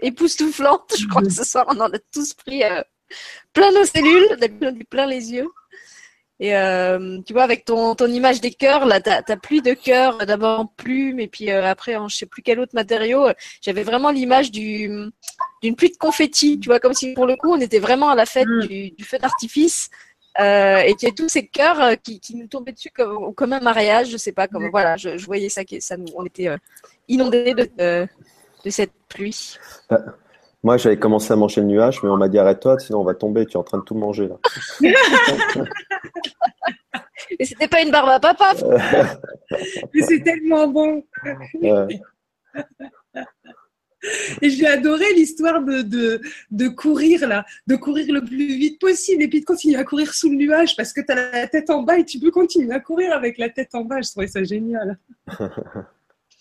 époustouflante. 0.00 0.94
Je 0.98 1.06
crois 1.08 1.22
que 1.22 1.30
ce 1.30 1.44
soir, 1.44 1.66
on 1.68 1.80
en 1.80 1.90
a 1.90 1.98
tous 2.12 2.32
pris 2.34 2.62
plein 3.52 3.72
nos 3.72 3.84
cellules, 3.84 4.26
on 4.62 4.74
plein 4.88 5.06
les 5.06 5.32
yeux. 5.32 5.48
Et 6.40 6.56
euh, 6.56 7.18
tu 7.26 7.32
vois, 7.32 7.42
avec 7.42 7.64
ton, 7.64 7.96
ton 7.96 8.06
image 8.06 8.40
des 8.40 8.52
cœurs, 8.52 8.86
là, 8.86 9.00
t'as 9.00 9.22
as 9.26 9.36
de 9.36 9.74
cœurs, 9.74 10.18
d'abord 10.18 10.60
en 10.60 10.66
plume, 10.66 11.18
et 11.18 11.26
puis 11.26 11.50
euh, 11.50 11.64
après 11.64 11.96
en 11.96 12.06
je 12.06 12.16
sais 12.16 12.26
plus 12.26 12.42
quel 12.42 12.60
autre 12.60 12.74
matériau. 12.74 13.28
J'avais 13.60 13.82
vraiment 13.82 14.10
l'image 14.10 14.52
du 14.52 14.88
d'une 15.62 15.74
pluie 15.74 15.90
de 15.90 15.96
confetti, 15.96 16.60
tu 16.60 16.68
vois, 16.68 16.78
comme 16.78 16.94
si 16.94 17.12
pour 17.14 17.26
le 17.26 17.34
coup 17.34 17.52
on 17.52 17.60
était 17.60 17.80
vraiment 17.80 18.10
à 18.10 18.14
la 18.14 18.24
fête 18.24 18.46
mm. 18.46 18.66
du, 18.66 19.04
feu 19.04 19.18
d'artifice. 19.18 19.90
Euh, 20.38 20.78
et 20.78 20.94
qu'il 20.94 21.08
y 21.08 21.10
a 21.10 21.14
tous 21.14 21.28
ces 21.28 21.48
cœurs 21.48 22.00
qui, 22.00 22.20
qui 22.20 22.36
nous 22.36 22.46
tombaient 22.46 22.70
dessus 22.70 22.90
comme, 22.94 23.34
comme 23.34 23.52
un 23.52 23.58
mariage, 23.58 24.10
je 24.10 24.16
sais 24.16 24.30
pas, 24.30 24.46
comme 24.46 24.70
voilà, 24.70 24.96
je, 24.96 25.24
voyais 25.24 25.48
ça, 25.48 25.62
ça 25.80 25.96
nous, 25.96 26.06
on 26.14 26.24
était 26.24 26.48
inondés 27.08 27.54
de, 27.54 28.06
de, 28.64 28.70
cette 28.70 28.92
pluie. 29.08 29.56
Bah, 29.90 29.98
moi, 30.68 30.76
j'avais 30.76 30.98
commencé 30.98 31.32
à 31.32 31.36
manger 31.36 31.62
le 31.62 31.66
nuage, 31.66 32.02
mais 32.02 32.10
on 32.10 32.18
m'a 32.18 32.28
dit 32.28 32.38
arrête-toi, 32.38 32.78
sinon 32.78 33.00
on 33.00 33.04
va 33.04 33.14
tomber, 33.14 33.46
tu 33.46 33.52
es 33.52 33.56
en 33.56 33.62
train 33.62 33.78
de 33.78 33.84
tout 33.84 33.94
manger 33.94 34.28
là. 34.28 34.36
Et 37.38 37.46
c'était 37.46 37.68
pas 37.68 37.80
une 37.80 37.90
barbe 37.90 38.10
à 38.10 38.20
papa. 38.20 38.52
mais 39.94 40.02
c'est 40.02 40.20
tellement 40.22 40.68
bon. 40.68 41.02
Et 44.42 44.50
j'ai 44.50 44.66
adoré 44.66 45.06
l'histoire 45.14 45.62
de, 45.62 46.20
de, 46.50 46.68
courir 46.68 47.26
là, 47.26 47.46
de 47.66 47.76
courir 47.76 48.04
le 48.12 48.22
plus 48.22 48.58
vite 48.58 48.78
possible 48.78 49.22
et 49.22 49.28
puis 49.28 49.40
de 49.40 49.46
continuer 49.46 49.76
à 49.76 49.84
courir 49.84 50.12
sous 50.12 50.28
le 50.28 50.36
nuage 50.36 50.76
parce 50.76 50.92
que 50.92 51.00
tu 51.00 51.10
as 51.12 51.14
la 51.14 51.46
tête 51.48 51.70
en 51.70 51.82
bas 51.82 51.98
et 51.98 52.04
tu 52.04 52.18
peux 52.20 52.30
continuer 52.30 52.74
à 52.74 52.80
courir 52.80 53.14
avec 53.14 53.38
la 53.38 53.48
tête 53.48 53.74
en 53.74 53.84
bas. 53.84 54.02
Je 54.02 54.10
trouvais 54.10 54.28
ça 54.28 54.44
génial. 54.44 54.98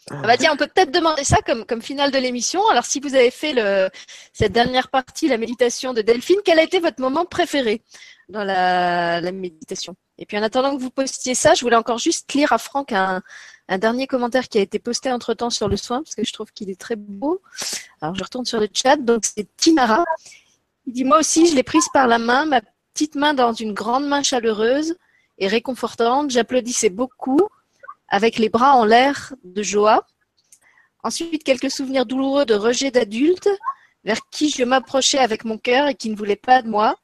Ah 0.10 0.22
bah 0.22 0.38
tiens, 0.38 0.52
on 0.54 0.58
peut 0.58 0.68
peut-être 0.68 0.92
demander 0.92 1.26
ça 1.26 1.38
comme, 1.46 1.66
comme 1.66 1.82
finale 1.82 2.12
de 2.12 2.18
l'émission. 2.18 2.66
Alors, 2.70 2.86
si 2.86 3.02
vous 3.02 3.14
avez 3.14 3.30
fait 3.30 3.52
le, 3.54 3.90
cette 4.32 4.54
dernière 4.54 4.88
partie, 4.88 5.28
la 5.28 5.38
méditation 5.38 5.94
de 5.94 6.02
Delphine, 6.02 6.38
quel 6.46 6.60
a 6.60 6.64
été 6.64 6.80
votre 6.80 7.02
moment 7.02 7.26
préféré 7.26 7.82
dans 8.30 8.46
la, 8.46 9.20
la 9.20 9.32
méditation? 9.34 9.96
Et 10.18 10.26
puis, 10.26 10.38
en 10.38 10.44
attendant 10.44 10.76
que 10.76 10.82
vous 10.82 10.92
postiez 10.92 11.36
ça, 11.36 11.56
je 11.56 11.62
voulais 11.62 11.76
encore 11.76 11.98
juste 11.98 12.32
lire 12.34 12.54
à 12.54 12.58
Franck 12.58 12.94
un, 12.94 13.22
un 13.68 13.78
dernier 13.78 14.08
commentaire 14.08 14.48
qui 14.48 14.58
a 14.58 14.62
été 14.62 14.80
posté 14.80 15.12
entre-temps 15.12 15.50
sur 15.50 15.68
le 15.68 15.76
soin, 15.76 16.02
parce 16.02 16.16
que 16.16 16.24
je 16.24 16.32
trouve 16.32 16.54
qu'il 16.54 16.70
est 16.70 16.80
très 16.80 16.96
beau. 16.96 17.42
Alors, 18.00 18.16
je 18.16 18.24
retourne 18.24 18.46
sur 18.46 18.62
le 18.62 18.70
chat. 18.74 18.96
Donc, 18.96 19.26
c'est 19.26 19.48
Tinara. 19.58 20.06
Il 20.86 20.94
dit, 20.94 21.04
moi 21.04 21.20
aussi, 21.20 21.48
je 21.48 21.56
l'ai 21.56 21.64
prise 21.64 21.88
par 21.94 22.08
la 22.08 22.18
main, 22.18 22.46
ma 22.46 22.62
petite 22.94 23.16
main 23.16 23.34
dans 23.34 23.52
une 23.52 23.74
grande 23.74 24.08
main 24.08 24.24
chaleureuse 24.24 24.96
et 25.38 25.50
réconfortante. 25.50 26.32
J'applaudissais 26.32 26.90
beaucoup 26.90 27.42
avec 28.08 28.38
les 28.38 28.50
bras 28.50 28.76
en 28.76 28.86
l'air 28.86 29.34
de 29.44 29.64
joie. 29.64 30.06
Ensuite, 31.04 31.44
quelques 31.44 31.72
souvenirs 31.72 32.06
douloureux 32.06 32.46
de 32.46 32.56
rejet 32.56 32.92
d'adultes 32.92 33.50
vers 34.04 34.20
qui 34.30 34.50
je 34.50 34.64
m'approchais 34.64 35.20
avec 35.20 35.46
mon 35.46 35.58
cœur 35.58 35.88
et 35.88 35.96
qui 35.96 36.10
ne 36.10 36.16
voulaient 36.16 36.36
pas 36.36 36.62
de 36.62 36.70
moi 36.70 36.96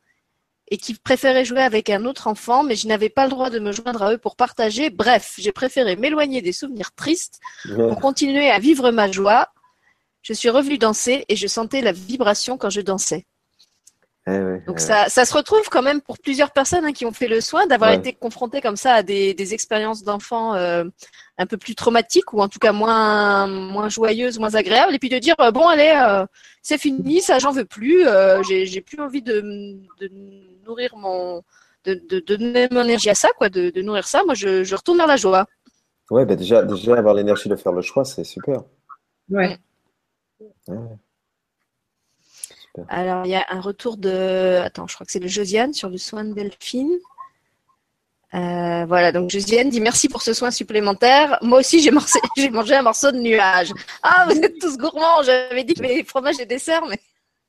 et 0.69 0.77
qui 0.77 0.95
préféraient 0.95 1.45
jouer 1.45 1.61
avec 1.61 1.89
un 1.89 2.05
autre 2.05 2.27
enfant, 2.27 2.63
mais 2.63 2.75
je 2.75 2.87
n'avais 2.87 3.09
pas 3.09 3.25
le 3.25 3.29
droit 3.29 3.49
de 3.49 3.59
me 3.59 3.71
joindre 3.71 4.01
à 4.01 4.13
eux 4.13 4.17
pour 4.17 4.35
partager. 4.35 4.89
Bref, 4.89 5.35
j'ai 5.37 5.51
préféré 5.51 5.95
m'éloigner 5.95 6.41
des 6.41 6.53
souvenirs 6.53 6.93
tristes 6.95 7.39
pour 7.75 7.99
continuer 7.99 8.49
à 8.49 8.59
vivre 8.59 8.89
ma 8.91 9.11
joie. 9.11 9.49
Je 10.21 10.33
suis 10.33 10.49
revenue 10.49 10.77
danser 10.77 11.25
et 11.27 11.35
je 11.35 11.47
sentais 11.47 11.81
la 11.81 11.91
vibration 11.91 12.57
quand 12.57 12.69
je 12.69 12.81
dansais. 12.81 13.25
Eh 14.25 14.59
Donc 14.67 14.79
ça, 14.79 15.09
ça, 15.09 15.25
se 15.25 15.33
retrouve 15.33 15.67
quand 15.69 15.81
même 15.81 15.99
pour 15.99 16.17
plusieurs 16.17 16.51
personnes 16.51 16.85
hein, 16.85 16.93
qui 16.93 17.05
ont 17.05 17.11
fait 17.11 17.27
le 17.27 17.41
soin 17.41 17.67
d'avoir 17.67 17.91
été 17.91 18.13
confrontées 18.13 18.61
comme 18.61 18.77
ça 18.77 18.93
à 18.93 19.03
des, 19.03 19.33
des 19.33 19.53
expériences 19.53 20.03
d'enfants 20.03 20.55
euh, 20.55 20.85
un 21.37 21.45
peu 21.45 21.57
plus 21.57 21.75
traumatiques 21.75 22.31
ou 22.31 22.39
en 22.39 22.47
tout 22.47 22.59
cas 22.59 22.71
moins 22.71 23.47
moins 23.47 23.89
joyeuses, 23.89 24.39
moins 24.39 24.55
agréables, 24.55 24.95
et 24.95 24.99
puis 24.99 25.09
de 25.09 25.19
dire 25.19 25.35
euh, 25.41 25.51
bon 25.51 25.67
allez, 25.67 25.91
euh, 25.93 26.25
c'est 26.61 26.77
fini, 26.77 27.19
ça 27.19 27.37
j'en 27.39 27.51
veux 27.51 27.65
plus, 27.65 28.05
j'ai 28.47 28.81
plus 28.81 29.01
envie 29.01 29.21
de, 29.21 29.41
de 29.99 30.09
nourrir 30.65 30.95
mon 30.95 31.43
de, 31.83 31.95
de, 32.09 32.19
donner 32.19 32.69
mon 32.71 32.83
énergie 32.83 33.09
à 33.09 33.15
ça, 33.15 33.27
quoi, 33.37 33.49
de, 33.49 33.69
de 33.69 33.81
nourrir 33.81 34.07
ça. 34.07 34.23
Moi, 34.23 34.35
je, 34.35 34.63
je, 34.63 34.73
retourne 34.73 34.97
vers 34.97 35.07
la 35.07 35.17
joie. 35.17 35.47
Ouais, 36.09 36.25
bah 36.25 36.37
déjà, 36.37 36.63
déjà 36.63 36.95
avoir 36.95 37.13
l'énergie 37.13 37.49
de 37.49 37.57
faire 37.57 37.73
le 37.73 37.81
choix, 37.81 38.05
c'est 38.05 38.23
super. 38.23 38.63
Ouais. 39.29 39.57
ouais. 40.69 40.77
Alors, 42.89 43.25
il 43.25 43.29
y 43.29 43.35
a 43.35 43.45
un 43.49 43.61
retour 43.61 43.97
de. 43.97 44.59
Attends, 44.63 44.87
je 44.87 44.95
crois 44.95 45.05
que 45.05 45.11
c'est 45.11 45.19
de 45.19 45.27
Josiane 45.27 45.73
sur 45.73 45.89
le 45.89 45.97
soin 45.97 46.23
de 46.23 46.33
Delphine. 46.33 46.91
Euh, 48.33 48.85
voilà, 48.85 49.11
donc 49.11 49.29
Josiane 49.29 49.69
dit 49.69 49.79
merci 49.79 50.09
pour 50.09 50.23
ce 50.23 50.33
soin 50.33 50.49
supplémentaire. 50.49 51.37
Moi 51.43 51.59
aussi, 51.59 51.81
j'ai 51.81 51.91
mangé, 51.91 52.75
un 52.75 52.81
morceau 52.81 53.11
de 53.11 53.19
nuage. 53.19 53.71
Ah, 54.01 54.25
vous 54.27 54.37
êtes 54.39 54.57
tous 54.59 54.77
gourmands. 54.77 55.21
J'avais 55.23 55.63
dit 55.63 55.75
que 55.75 55.83
les 55.83 56.03
fromages 56.03 56.39
et 56.39 56.45
desserts, 56.45 56.85
mais 56.87 56.99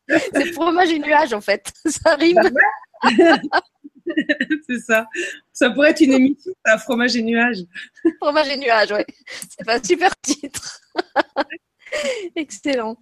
c'est 0.34 0.52
fromage 0.52 0.90
et 0.90 0.98
nuage 0.98 1.32
en 1.32 1.40
fait. 1.40 1.72
Ça 1.86 2.10
arrive. 2.10 2.36
Bah 2.36 3.38
c'est 4.68 4.78
ça. 4.80 5.06
Ça 5.52 5.70
pourrait 5.70 5.90
être 5.90 6.00
une 6.00 6.12
émission, 6.12 6.52
ça, 6.64 6.76
fromage 6.76 7.16
et 7.16 7.22
nuage. 7.22 7.58
fromage 8.20 8.48
et 8.48 8.56
nuage, 8.58 8.92
oui. 8.92 9.02
C'est 9.48 9.68
un 9.68 9.82
super 9.82 10.14
titre. 10.20 10.80
Excellent. 12.36 12.98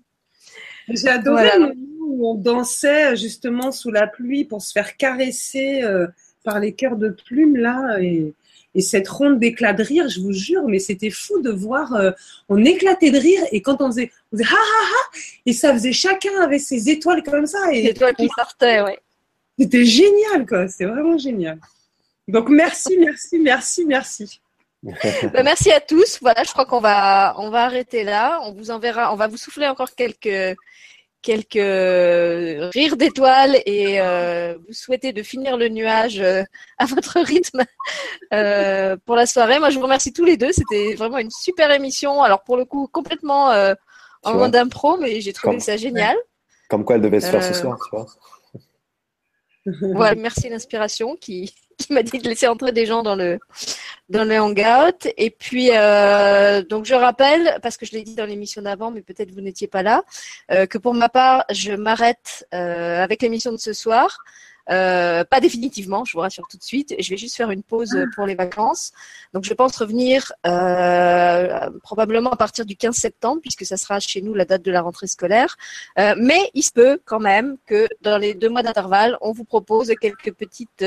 J'ai 0.88 1.08
adoré 1.08 1.50
le 1.54 1.74
moment 1.74 2.06
où 2.06 2.30
on 2.30 2.34
dansait 2.34 3.16
justement 3.16 3.72
sous 3.72 3.90
la 3.90 4.06
pluie 4.06 4.44
pour 4.44 4.62
se 4.62 4.72
faire 4.72 4.96
caresser 4.96 5.82
euh, 5.82 6.06
par 6.44 6.60
les 6.60 6.72
cœurs 6.72 6.96
de 6.96 7.08
plumes 7.08 7.56
là 7.56 7.98
et, 8.00 8.34
cette 8.80 9.06
ronde 9.06 9.38
d'éclats 9.38 9.74
de 9.74 9.82
rire, 9.82 10.08
je 10.08 10.18
vous 10.18 10.32
jure, 10.32 10.66
mais 10.66 10.78
c'était 10.78 11.10
fou 11.10 11.42
de 11.42 11.50
voir, 11.50 11.94
euh, 11.94 12.10
on 12.48 12.64
éclatait 12.64 13.10
de 13.10 13.18
rire 13.18 13.42
et 13.52 13.60
quand 13.60 13.82
on 13.82 13.88
faisait, 13.88 14.10
on 14.32 14.38
faisait 14.38 14.48
ha 14.48 14.56
ha 14.56 14.56
ha 14.56 15.18
et 15.44 15.52
ça 15.52 15.74
faisait 15.74 15.92
chacun 15.92 16.40
avec 16.40 16.62
ses 16.62 16.88
étoiles 16.88 17.22
comme 17.22 17.44
ça 17.44 17.58
et 17.70 17.84
étoiles 17.84 18.14
qui 18.14 18.30
sortaient, 18.34 18.80
ouais. 18.80 18.98
C'était 19.58 19.84
génial 19.84 20.46
quoi, 20.46 20.68
c'est 20.68 20.86
vraiment 20.86 21.18
génial. 21.18 21.58
Donc 22.28 22.48
merci, 22.48 22.96
merci, 22.98 23.38
merci, 23.40 23.84
merci. 23.84 24.40
Bah, 25.32 25.42
merci 25.42 25.70
à 25.70 25.80
tous. 25.80 26.18
Voilà, 26.20 26.42
je 26.42 26.50
crois 26.50 26.66
qu'on 26.66 26.80
va 26.80 27.34
on 27.38 27.50
va 27.50 27.64
arrêter 27.64 28.04
là. 28.04 28.40
On 28.42 28.52
vous 28.52 28.70
enverra, 28.70 29.12
on 29.12 29.16
va 29.16 29.28
vous 29.28 29.36
souffler 29.36 29.68
encore 29.68 29.94
quelques 29.94 30.56
quelques 31.22 32.72
rires 32.74 32.96
d'étoiles 32.96 33.62
et 33.64 34.00
euh, 34.00 34.54
vous 34.66 34.72
souhaitez 34.74 35.12
de 35.12 35.22
finir 35.22 35.56
le 35.56 35.68
nuage 35.68 36.20
euh, 36.20 36.42
à 36.78 36.86
votre 36.86 37.20
rythme 37.20 37.62
euh, 38.32 38.96
pour 39.06 39.14
la 39.14 39.26
soirée. 39.26 39.60
Moi, 39.60 39.70
je 39.70 39.76
vous 39.76 39.84
remercie 39.84 40.12
tous 40.12 40.24
les 40.24 40.36
deux. 40.36 40.52
C'était 40.52 40.94
vraiment 40.94 41.18
une 41.18 41.30
super 41.30 41.70
émission. 41.70 42.22
Alors 42.22 42.42
pour 42.42 42.56
le 42.56 42.64
coup, 42.64 42.88
complètement 42.92 43.50
en 44.24 44.34
mode 44.34 44.56
impro, 44.56 44.98
mais 44.98 45.20
j'ai 45.20 45.32
trouvé 45.32 45.60
ça 45.60 45.76
génial. 45.76 46.16
Comme 46.68 46.84
quoi 46.84 46.96
elle 46.96 47.02
devait 47.02 47.20
se 47.20 47.30
faire 47.30 47.44
ce 47.44 47.54
soir, 47.54 47.78
tu 47.84 47.96
vois. 47.96 48.06
Voilà, 49.94 50.16
merci 50.16 50.48
l'inspiration 50.48 51.14
qui, 51.14 51.54
qui 51.78 51.92
m'a 51.92 52.02
dit 52.02 52.18
de 52.18 52.28
laisser 52.28 52.46
entrer 52.46 52.72
des 52.72 52.86
gens 52.86 53.02
dans 53.02 53.16
le 53.16 53.38
dans 54.08 54.24
le 54.24 54.38
hangout. 54.38 55.08
Et 55.16 55.30
puis 55.30 55.70
euh, 55.72 56.62
donc 56.62 56.84
je 56.84 56.94
rappelle 56.94 57.58
parce 57.62 57.76
que 57.76 57.86
je 57.86 57.92
l'ai 57.92 58.02
dit 58.02 58.14
dans 58.14 58.26
l'émission 58.26 58.62
d'avant, 58.62 58.90
mais 58.90 59.02
peut-être 59.02 59.32
vous 59.32 59.40
n'étiez 59.40 59.68
pas 59.68 59.82
là, 59.82 60.02
euh, 60.50 60.66
que 60.66 60.78
pour 60.78 60.94
ma 60.94 61.08
part, 61.08 61.44
je 61.50 61.72
m'arrête 61.72 62.46
euh, 62.54 63.02
avec 63.02 63.22
l'émission 63.22 63.52
de 63.52 63.56
ce 63.56 63.72
soir. 63.72 64.18
Euh, 64.70 65.24
pas 65.24 65.40
définitivement, 65.40 66.04
je 66.04 66.12
vous 66.12 66.20
rassure 66.20 66.46
tout 66.48 66.56
de 66.56 66.62
suite. 66.62 66.94
Je 66.98 67.10
vais 67.10 67.16
juste 67.16 67.36
faire 67.36 67.50
une 67.50 67.62
pause 67.62 67.96
ah. 67.96 68.04
pour 68.14 68.26
les 68.26 68.34
vacances. 68.34 68.92
Donc, 69.32 69.44
je 69.44 69.54
pense 69.54 69.76
revenir 69.76 70.32
euh, 70.46 71.70
probablement 71.82 72.30
à 72.30 72.36
partir 72.36 72.64
du 72.64 72.76
15 72.76 72.94
septembre, 72.94 73.40
puisque 73.40 73.64
ça 73.64 73.76
sera 73.76 73.98
chez 74.00 74.22
nous 74.22 74.34
la 74.34 74.44
date 74.44 74.62
de 74.62 74.70
la 74.70 74.82
rentrée 74.82 75.06
scolaire. 75.06 75.56
Euh, 75.98 76.14
mais 76.18 76.50
il 76.54 76.62
se 76.62 76.72
peut 76.72 77.00
quand 77.04 77.20
même 77.20 77.56
que 77.66 77.88
dans 78.02 78.18
les 78.18 78.34
deux 78.34 78.48
mois 78.48 78.62
d'intervalle, 78.62 79.16
on 79.20 79.32
vous 79.32 79.44
propose 79.44 79.92
quelques 80.00 80.32
petites 80.32 80.84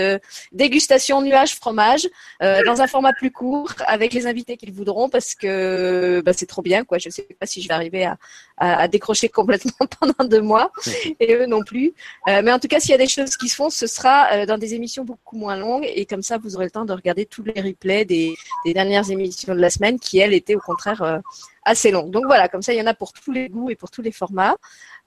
dégustations 0.51 1.21
nuages 1.21 1.55
fromage 1.55 2.07
dans 2.41 2.81
un 2.81 2.87
format 2.87 3.13
plus 3.13 3.31
court 3.31 3.73
avec 3.87 4.13
les 4.13 4.27
invités 4.27 4.57
qu'ils 4.57 4.73
voudront, 4.73 5.09
parce 5.09 5.35
que 5.35 6.21
bah, 6.25 6.33
c'est 6.33 6.45
trop 6.45 6.61
bien. 6.61 6.83
Quoi. 6.83 6.97
Je 6.97 7.09
ne 7.09 7.13
sais 7.13 7.27
pas 7.39 7.45
si 7.45 7.61
je 7.61 7.67
vais 7.67 7.73
arriver 7.73 8.05
à, 8.05 8.17
à, 8.57 8.81
à, 8.81 8.87
décrocher 8.87 9.29
complètement 9.35 9.87
pendant 9.99 10.29
deux 10.29 10.41
mois, 10.41 10.71
et 11.19 11.35
eux 11.35 11.45
non 11.45 11.61
plus. 11.63 11.93
mais 12.27 12.51
en 12.51 12.59
tout 12.59 12.67
cas, 12.67 12.79
s'il 12.79 12.91
y 12.91 12.95
a 12.95 12.97
des 12.97 13.07
choses 13.07 13.37
qui 13.37 13.49
se 13.49 13.55
font 13.55 13.64
ce 13.69 13.87
sera 13.87 14.31
euh, 14.31 14.45
dans 14.45 14.57
des 14.57 14.73
émissions 14.73 15.03
beaucoup 15.03 15.37
moins 15.37 15.55
longues 15.55 15.85
et 15.87 16.05
comme 16.05 16.21
ça, 16.21 16.37
vous 16.37 16.55
aurez 16.55 16.65
le 16.65 16.71
temps 16.71 16.85
de 16.85 16.93
regarder 16.93 17.25
tous 17.25 17.43
les 17.43 17.61
replays 17.61 18.05
des, 18.05 18.33
dernières 18.65 19.09
émissions 19.09 19.53
de 19.53 19.59
la 19.59 19.69
semaine 19.69 19.99
qui, 19.99 20.19
elles, 20.19 20.33
étaient 20.33 20.55
au 20.55 20.59
contraire 20.59 21.01
euh, 21.01 21.19
assez 21.63 21.91
longues. 21.91 22.11
Donc 22.11 22.25
voilà, 22.25 22.47
comme 22.47 22.61
ça, 22.61 22.73
il 22.73 22.79
y 22.79 22.81
en 22.81 22.87
a 22.87 22.93
pour 22.93 23.13
tous 23.13 23.31
les 23.31 23.49
goûts 23.49 23.69
et 23.69 23.75
pour 23.75 23.91
tous 23.91 24.01
les 24.01 24.11
formats. 24.11 24.55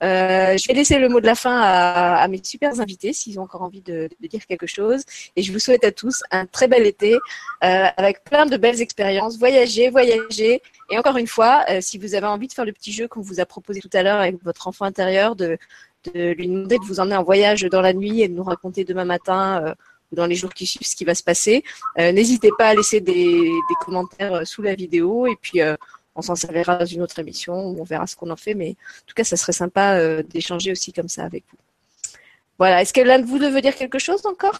Euh, 0.01 0.57
je 0.57 0.67
vais 0.67 0.73
laisser 0.73 0.97
le 0.97 1.09
mot 1.09 1.19
de 1.19 1.25
la 1.25 1.35
fin 1.35 1.59
à, 1.61 2.27
mes 2.29 2.41
super 2.43 2.79
invités 2.79 3.11
s'ils 3.11 3.39
ont 3.39 3.43
encore 3.43 3.63
envie 3.63 3.81
de, 3.81 4.09
dire 4.21 4.45
quelque 4.45 4.67
chose. 4.67 5.03
Et 5.35 5.43
je 5.43 5.51
vous 5.51 5.59
souhaite 5.59 5.83
à 5.83 5.91
tous 5.91 6.21
un 6.31 6.45
très 6.45 6.67
bel 6.67 6.85
été 6.85 7.17
avec 7.61 8.23
plein 8.23 8.45
de 8.45 8.55
belles 8.55 8.81
expériences. 8.81 9.37
Voyagez, 9.37 9.89
voyagez. 9.89 10.61
Et 10.89 10.97
encore 10.97 11.17
une 11.17 11.27
fois, 11.27 11.65
si 11.81 11.97
vous 11.97 12.15
avez 12.15 12.27
envie 12.27 12.47
de 12.47 12.53
faire 12.53 12.65
le 12.65 12.71
petit 12.71 12.93
jeu 12.93 13.07
qu'on 13.07 13.21
vous 13.21 13.41
a 13.41 13.45
proposé 13.45 13.81
tout 13.81 13.89
à 13.93 14.03
l'heure 14.03 14.19
avec 14.19 14.41
votre 14.43 14.67
enfant 14.67 14.85
intérieur, 14.85 15.35
de 15.35 15.57
de 16.13 16.33
lui 16.33 16.47
demander 16.47 16.77
de 16.77 16.83
vous 16.85 16.99
emmener 16.99 17.15
en 17.15 17.23
voyage 17.23 17.61
dans 17.63 17.81
la 17.81 17.93
nuit 17.93 18.21
et 18.21 18.27
de 18.27 18.33
nous 18.33 18.43
raconter 18.43 18.83
demain 18.83 19.05
matin 19.05 19.63
euh, 19.63 19.73
ou 20.11 20.15
dans 20.15 20.25
les 20.25 20.35
jours 20.35 20.53
qui 20.53 20.65
suivent 20.65 20.87
ce 20.87 20.95
qui 20.95 21.05
va 21.05 21.15
se 21.15 21.23
passer. 21.23 21.63
Euh, 21.97 22.11
n'hésitez 22.11 22.51
pas 22.57 22.69
à 22.69 22.75
laisser 22.75 23.01
des, 23.01 23.51
commentaires 23.81 24.33
euh, 24.33 24.45
sous 24.45 24.61
la 24.61 24.75
vidéo 24.75 25.27
et 25.27 25.35
puis 25.41 25.61
on 26.15 26.21
s'en 26.21 26.35
servira 26.35 26.77
dans 26.77 26.85
une 26.85 27.01
autre 27.01 27.19
émission 27.19 27.53
où 27.69 27.79
on 27.79 27.83
verra 27.83 28.07
ce 28.07 28.15
qu'on 28.15 28.29
en 28.29 28.35
fait. 28.35 28.53
Mais 28.53 28.71
en 28.71 29.05
tout 29.07 29.15
cas, 29.15 29.23
ça 29.23 29.37
serait 29.37 29.53
sympa 29.53 30.21
d'échanger 30.23 30.71
aussi 30.71 30.91
comme 30.91 31.09
ça 31.09 31.23
avec 31.23 31.43
vous. 31.51 31.57
Voilà. 32.57 32.81
Est-ce 32.81 32.93
que 32.93 33.01
l'un 33.01 33.19
de 33.19 33.25
vous 33.25 33.37
veut 33.37 33.61
dire 33.61 33.75
quelque 33.75 33.99
chose 33.99 34.25
encore? 34.25 34.59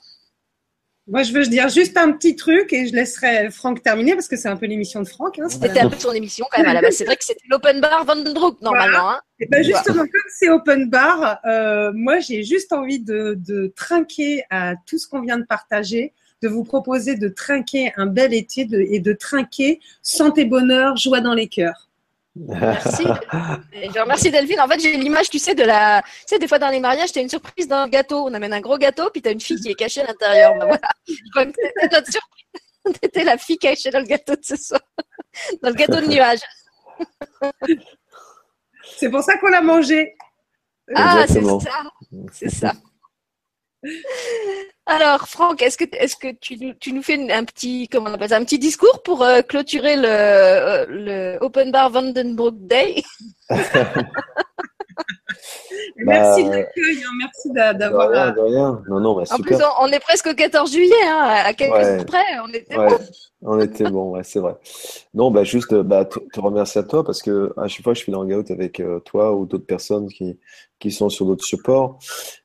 Moi, 1.09 1.23
je 1.23 1.33
veux 1.33 1.45
dire 1.45 1.69
juste 1.69 1.97
un 1.97 2.11
petit 2.11 2.35
truc 2.35 2.71
et 2.71 2.87
je 2.87 2.93
laisserai 2.93 3.49
Franck 3.49 3.81
terminer 3.81 4.13
parce 4.13 4.27
que 4.27 4.37
c'est 4.37 4.47
un 4.47 4.55
peu 4.55 4.67
l'émission 4.67 5.01
de 5.01 5.07
Franck. 5.07 5.39
Hein, 5.39 5.49
c'était 5.49 5.79
un 5.79 5.89
peu 5.89 5.97
son 5.97 6.11
émission 6.11 6.45
quand 6.51 6.59
même 6.59 6.69
à 6.69 6.73
la 6.73 6.81
base. 6.81 6.95
C'est 6.95 7.05
vrai 7.05 7.15
que 7.15 7.23
c'était 7.23 7.45
l'open 7.49 7.81
bar 7.81 8.05
Vandrook 8.05 8.61
normalement. 8.61 9.11
Hein. 9.11 9.21
Et 9.39 9.47
ben 9.47 9.63
justement, 9.63 10.03
comme 10.03 10.29
c'est 10.29 10.49
open 10.49 10.89
bar, 10.89 11.39
euh, 11.45 11.91
moi 11.95 12.19
j'ai 12.19 12.43
juste 12.43 12.73
envie 12.73 12.99
de, 12.99 13.35
de, 13.39 13.73
trinquer 13.75 14.43
à 14.51 14.75
tout 14.85 14.99
ce 14.99 15.07
qu'on 15.07 15.21
vient 15.21 15.39
de 15.39 15.45
partager, 15.45 16.13
de 16.43 16.47
vous 16.47 16.63
proposer 16.63 17.15
de 17.15 17.27
trinquer 17.27 17.91
un 17.97 18.05
bel 18.05 18.33
été 18.33 18.65
de, 18.65 18.79
et 18.79 18.99
de 18.99 19.13
trinquer 19.13 19.79
santé, 20.03 20.45
bonheur, 20.45 20.95
joie 20.95 21.21
dans 21.21 21.33
les 21.33 21.47
cœurs. 21.47 21.88
Merci. 22.35 23.03
je 23.73 23.99
remercie 23.99 24.31
Delphine. 24.31 24.61
En 24.61 24.67
fait, 24.67 24.79
j'ai 24.79 24.95
l'image, 24.95 25.29
tu 25.29 25.39
sais, 25.39 25.55
de 25.55 25.63
la. 25.63 26.01
Tu 26.01 26.09
sais, 26.27 26.39
des 26.39 26.47
fois 26.47 26.59
dans 26.59 26.69
les 26.69 26.79
mariages, 26.79 27.11
tu 27.11 27.19
as 27.19 27.21
une 27.21 27.29
surprise 27.29 27.67
d'un 27.67 27.87
gâteau. 27.87 28.27
On 28.27 28.33
amène 28.33 28.53
un 28.53 28.61
gros 28.61 28.77
gâteau, 28.77 29.09
puis 29.11 29.21
tu 29.21 29.29
as 29.29 29.31
une 29.31 29.41
fille 29.41 29.59
qui 29.59 29.71
est 29.71 29.75
cachée 29.75 30.01
à 30.01 30.07
l'intérieur. 30.07 30.53
Ben 30.59 30.65
voilà. 30.65 30.89
C'était 31.05 31.95
notre 31.95 32.11
surprise. 32.11 32.39
T'étais 33.01 33.23
la 33.23 33.37
fille 33.37 33.57
cachée 33.57 33.89
dans 33.89 33.99
le 33.99 34.05
gâteau 34.05 34.35
de 34.35 34.43
ce 34.43 34.55
soir. 34.55 34.81
Dans 35.61 35.69
le 35.69 35.75
gâteau 35.75 36.01
de 36.01 36.07
nuage. 36.07 36.39
C'est 38.97 39.09
pour 39.09 39.21
ça 39.21 39.37
qu'on 39.37 39.49
l'a 39.49 39.61
mangé. 39.61 40.15
Ah, 40.95 41.25
c'est 41.27 41.43
ça. 41.43 41.83
C'est 42.31 42.49
ça. 42.49 42.73
Alors, 44.85 45.27
Franck, 45.27 45.61
est-ce 45.61 45.77
que, 45.77 45.85
est-ce 45.93 46.15
que 46.15 46.31
tu, 46.41 46.57
tu, 46.79 46.93
nous 46.93 47.03
fais 47.03 47.31
un 47.31 47.43
petit, 47.43 47.87
comment 47.87 48.09
on 48.09 48.13
appelle 48.13 48.29
ça, 48.29 48.37
un 48.37 48.43
petit 48.43 48.59
discours 48.59 49.03
pour 49.03 49.23
euh, 49.23 49.41
clôturer 49.41 49.95
le, 49.95 50.07
euh, 50.07 50.85
le 50.89 51.37
Open 51.41 51.71
Bar 51.71 51.91
Vandenbroek 51.91 52.55
Day? 52.57 53.03
Merci 55.97 56.43
de 56.43 56.49
l'accueil, 56.49 57.03
hein. 57.03 57.11
merci 57.17 57.51
d'avoir. 57.77 58.09
Rien, 58.09 58.35
rien. 58.37 58.81
Non, 58.89 58.99
non, 58.99 59.15
bah, 59.15 59.23
en 59.29 59.37
plus, 59.39 59.57
on, 59.81 59.87
est 59.87 59.99
presque 59.99 60.27
au 60.27 60.33
14 60.33 60.71
juillet, 60.71 60.93
hein, 61.05 61.43
à 61.45 61.53
quelques 61.53 61.73
ouais. 61.73 62.05
près, 62.05 62.23
on 62.43 62.49
était 62.49 62.77
ouais. 62.77 62.89
bon. 62.89 62.97
On 63.41 63.59
était 63.59 63.89
bon, 63.89 64.11
ouais, 64.11 64.23
c'est 64.23 64.39
vrai. 64.39 64.57
Non, 65.13 65.31
bah 65.31 65.45
juste 65.45 65.73
bah, 65.73 66.03
te, 66.03 66.19
te, 66.19 66.39
remercier 66.41 66.81
à 66.81 66.83
toi 66.83 67.05
parce 67.05 67.21
que 67.21 67.53
à 67.55 67.69
chaque 67.69 67.83
fois 67.83 67.93
que 67.93 67.99
je 67.99 68.03
fais 68.03 68.11
l'hangout 68.11 68.51
avec 68.51 68.81
euh, 68.81 68.99
toi 68.99 69.33
ou 69.33 69.45
d'autres 69.45 69.65
personnes 69.65 70.09
qui, 70.09 70.37
qui 70.77 70.91
sont 70.91 71.07
sur 71.07 71.25
d'autres 71.25 71.45
supports, 71.45 71.99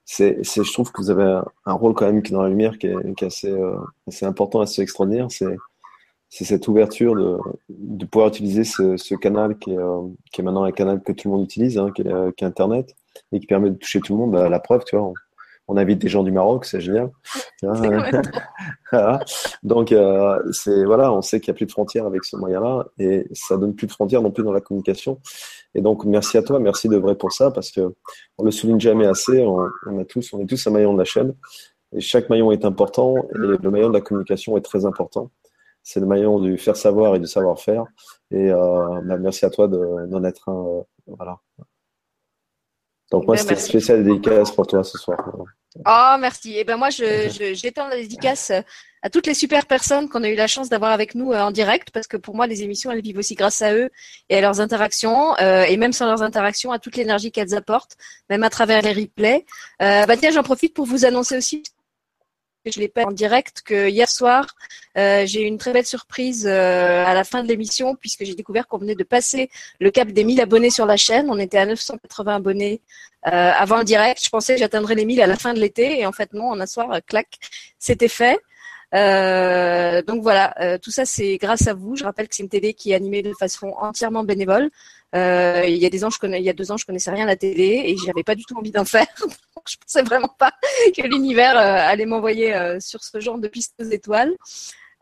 c'est, 0.04 0.44
je 0.44 0.72
trouve 0.72 0.92
que 0.92 1.02
vous 1.02 1.10
avez 1.10 1.24
un, 1.24 1.44
un, 1.66 1.72
rôle 1.72 1.94
quand 1.94 2.06
même 2.06 2.22
qui 2.22 2.32
est 2.32 2.36
dans 2.36 2.42
la 2.42 2.48
lumière 2.48 2.78
qui 2.78 2.86
est, 2.86 3.14
qui 3.16 3.24
est 3.24 3.26
assez, 3.26 3.50
euh, 3.50 3.76
assez 4.06 4.24
important, 4.24 4.60
assez 4.60 4.82
extraordinaire. 4.82 5.26
C'est, 5.30 5.56
c'est 6.34 6.44
cette 6.44 6.66
ouverture 6.66 7.14
de, 7.14 7.38
de 7.68 8.04
pouvoir 8.06 8.26
utiliser 8.26 8.64
ce, 8.64 8.96
ce 8.96 9.14
canal 9.14 9.56
qui 9.56 9.70
est, 9.70 9.78
euh, 9.78 10.02
qui 10.32 10.40
est 10.40 10.44
maintenant 10.44 10.64
un 10.64 10.72
canal 10.72 11.00
que 11.00 11.12
tout 11.12 11.28
le 11.28 11.36
monde 11.36 11.44
utilise, 11.44 11.78
hein, 11.78 11.92
qui, 11.94 12.02
est, 12.02 12.36
qui 12.36 12.42
est 12.42 12.46
Internet 12.48 12.96
et 13.30 13.38
qui 13.38 13.46
permet 13.46 13.70
de 13.70 13.76
toucher 13.76 14.00
tout 14.00 14.14
le 14.14 14.18
monde. 14.18 14.32
Bah, 14.32 14.48
la 14.48 14.58
preuve, 14.58 14.82
tu 14.82 14.96
vois, 14.96 15.06
on, 15.06 15.14
on 15.68 15.76
invite 15.76 16.00
des 16.00 16.08
gens 16.08 16.24
du 16.24 16.32
Maroc, 16.32 16.64
c'est 16.64 16.80
génial. 16.80 17.12
Donc, 19.62 19.92
euh, 19.92 20.42
c'est 20.50 20.84
voilà, 20.84 21.12
on 21.12 21.22
sait 21.22 21.38
qu'il 21.38 21.52
n'y 21.52 21.54
a 21.54 21.58
plus 21.58 21.66
de 21.66 21.70
frontières 21.70 22.04
avec 22.04 22.24
ce 22.24 22.34
moyen-là 22.34 22.84
et 22.98 23.28
ça 23.32 23.56
donne 23.56 23.76
plus 23.76 23.86
de 23.86 23.92
frontières 23.92 24.20
non 24.20 24.32
plus 24.32 24.42
dans 24.42 24.52
la 24.52 24.60
communication. 24.60 25.20
Et 25.76 25.82
donc, 25.82 26.04
merci 26.04 26.36
à 26.36 26.42
toi, 26.42 26.58
merci 26.58 26.88
de 26.88 26.96
vrai 26.96 27.14
pour 27.14 27.30
ça 27.30 27.52
parce 27.52 27.70
que 27.70 27.94
on 28.38 28.44
le 28.44 28.50
souligne 28.50 28.80
jamais 28.80 29.06
assez. 29.06 29.40
On, 29.44 29.68
on 29.86 30.00
a 30.00 30.04
tous, 30.04 30.32
on 30.32 30.40
est 30.40 30.46
tous 30.46 30.66
un 30.66 30.72
maillon 30.72 30.94
de 30.94 30.98
la 30.98 31.04
chaîne 31.04 31.32
et 31.94 32.00
chaque 32.00 32.28
maillon 32.28 32.50
est 32.50 32.64
important 32.64 33.18
et 33.18 33.38
le 33.38 33.70
maillon 33.70 33.88
de 33.88 33.94
la 33.94 34.00
communication 34.00 34.56
est 34.56 34.62
très 34.62 34.84
important. 34.84 35.30
C'est 35.84 36.00
le 36.00 36.06
maillon 36.06 36.40
du 36.40 36.58
faire 36.58 36.76
savoir 36.76 37.14
et 37.14 37.20
du 37.20 37.26
savoir 37.26 37.60
faire. 37.60 37.84
Et 38.30 38.50
euh, 38.50 39.00
bah, 39.04 39.18
merci 39.18 39.44
à 39.44 39.50
toi 39.50 39.68
d'en 39.68 40.24
être 40.24 40.48
un. 40.48 40.66
Euh, 40.66 40.82
voilà. 41.06 41.38
Donc 43.10 43.26
moi, 43.26 43.36
c'était 43.36 43.56
spécial 43.56 44.02
dédicace 44.02 44.50
pour 44.50 44.66
toi 44.66 44.82
ce 44.82 44.98
soir. 44.98 45.18
Oh, 45.86 46.16
merci. 46.18 46.54
Et 46.54 46.60
eh 46.60 46.64
ben 46.64 46.76
moi, 46.76 46.90
je, 46.90 47.52
j'étends 47.54 47.88
la 47.88 47.96
dédicace 47.96 48.50
à 49.04 49.10
toutes 49.10 49.26
les 49.26 49.34
super 49.34 49.66
personnes 49.66 50.08
qu'on 50.08 50.24
a 50.24 50.30
eu 50.30 50.34
la 50.34 50.46
chance 50.46 50.70
d'avoir 50.70 50.90
avec 50.90 51.14
nous 51.14 51.32
euh, 51.32 51.40
en 51.40 51.50
direct, 51.50 51.90
parce 51.90 52.06
que 52.06 52.16
pour 52.16 52.34
moi, 52.34 52.46
les 52.46 52.62
émissions, 52.62 52.90
elles 52.90 53.02
vivent 53.02 53.18
aussi 53.18 53.34
grâce 53.34 53.60
à 53.60 53.74
eux 53.74 53.90
et 54.30 54.38
à 54.38 54.40
leurs 54.40 54.60
interactions, 54.62 55.36
euh, 55.40 55.64
et 55.64 55.76
même 55.76 55.92
sans 55.92 56.06
leurs 56.06 56.22
interactions, 56.22 56.72
à 56.72 56.78
toute 56.78 56.96
l'énergie 56.96 57.30
qu'elles 57.30 57.54
apportent, 57.54 57.96
même 58.30 58.42
à 58.42 58.50
travers 58.50 58.80
les 58.80 58.94
replays. 58.94 59.44
Euh, 59.82 60.06
bah 60.06 60.16
tiens, 60.16 60.30
j'en 60.30 60.42
profite 60.42 60.72
pour 60.72 60.86
vous 60.86 61.04
annoncer 61.04 61.36
aussi 61.36 61.62
je 62.70 62.80
l'ai 62.80 62.88
pas 62.88 63.04
en 63.04 63.12
direct 63.12 63.62
que 63.62 63.88
hier 63.88 64.08
soir 64.08 64.46
euh, 64.96 65.26
j'ai 65.26 65.42
eu 65.42 65.46
une 65.46 65.58
très 65.58 65.72
belle 65.72 65.86
surprise 65.86 66.46
euh, 66.46 67.04
à 67.04 67.14
la 67.14 67.24
fin 67.24 67.42
de 67.42 67.48
l'émission 67.48 67.96
puisque 67.96 68.24
j'ai 68.24 68.34
découvert 68.34 68.66
qu'on 68.68 68.78
venait 68.78 68.94
de 68.94 69.04
passer 69.04 69.50
le 69.80 69.90
cap 69.90 70.08
des 70.08 70.24
1000 70.24 70.40
abonnés 70.40 70.70
sur 70.70 70.86
la 70.86 70.96
chaîne. 70.96 71.26
On 71.30 71.38
était 71.38 71.58
à 71.58 71.66
980 71.66 72.36
abonnés 72.36 72.80
euh, 73.26 73.30
avant 73.30 73.78
le 73.78 73.84
direct. 73.84 74.22
Je 74.24 74.30
pensais 74.30 74.54
que 74.54 74.60
j'atteindrais 74.60 74.94
les 74.94 75.04
1000 75.04 75.20
à 75.20 75.26
la 75.26 75.36
fin 75.36 75.52
de 75.52 75.60
l'été 75.60 76.00
et 76.00 76.06
en 76.06 76.12
fait 76.12 76.32
non, 76.32 76.50
en 76.50 76.60
un 76.60 76.66
soir, 76.66 77.00
clac, 77.06 77.38
c'était 77.78 78.08
fait. 78.08 78.38
Donc 80.06 80.22
voilà, 80.22 80.78
tout 80.78 80.92
ça 80.92 81.04
c'est 81.04 81.36
grâce 81.38 81.66
à 81.66 81.74
vous. 81.74 81.96
Je 81.96 82.04
rappelle 82.04 82.28
que 82.28 82.34
c'est 82.36 82.44
une 82.44 82.48
télé 82.48 82.74
qui 82.74 82.92
est 82.92 82.94
animée 82.94 83.22
de 83.22 83.32
façon 83.38 83.74
entièrement 83.78 84.22
bénévole. 84.22 84.70
Euh, 85.14 85.64
il 85.66 85.76
y 85.76 85.86
a 85.86 85.90
des 85.90 86.04
ans, 86.04 86.10
je 86.10 86.18
connais, 86.18 86.40
il 86.40 86.44
y 86.44 86.50
a 86.50 86.52
deux 86.52 86.72
ans, 86.72 86.76
je 86.76 86.84
connaissais 86.84 87.10
rien 87.10 87.24
à 87.24 87.28
la 87.28 87.36
télé 87.36 87.82
et 87.86 87.96
j'avais 88.04 88.24
pas 88.24 88.34
du 88.34 88.44
tout 88.44 88.56
envie 88.56 88.70
d'en 88.70 88.84
faire. 88.84 89.06
je 89.68 89.76
pensais 89.76 90.02
vraiment 90.02 90.34
pas 90.38 90.52
que 90.96 91.02
l'univers 91.02 91.56
allait 91.56 92.06
m'envoyer 92.06 92.78
sur 92.80 93.02
ce 93.02 93.20
genre 93.20 93.38
de 93.38 93.48
piste 93.48 93.74
aux 93.80 93.84
étoiles. 93.84 94.34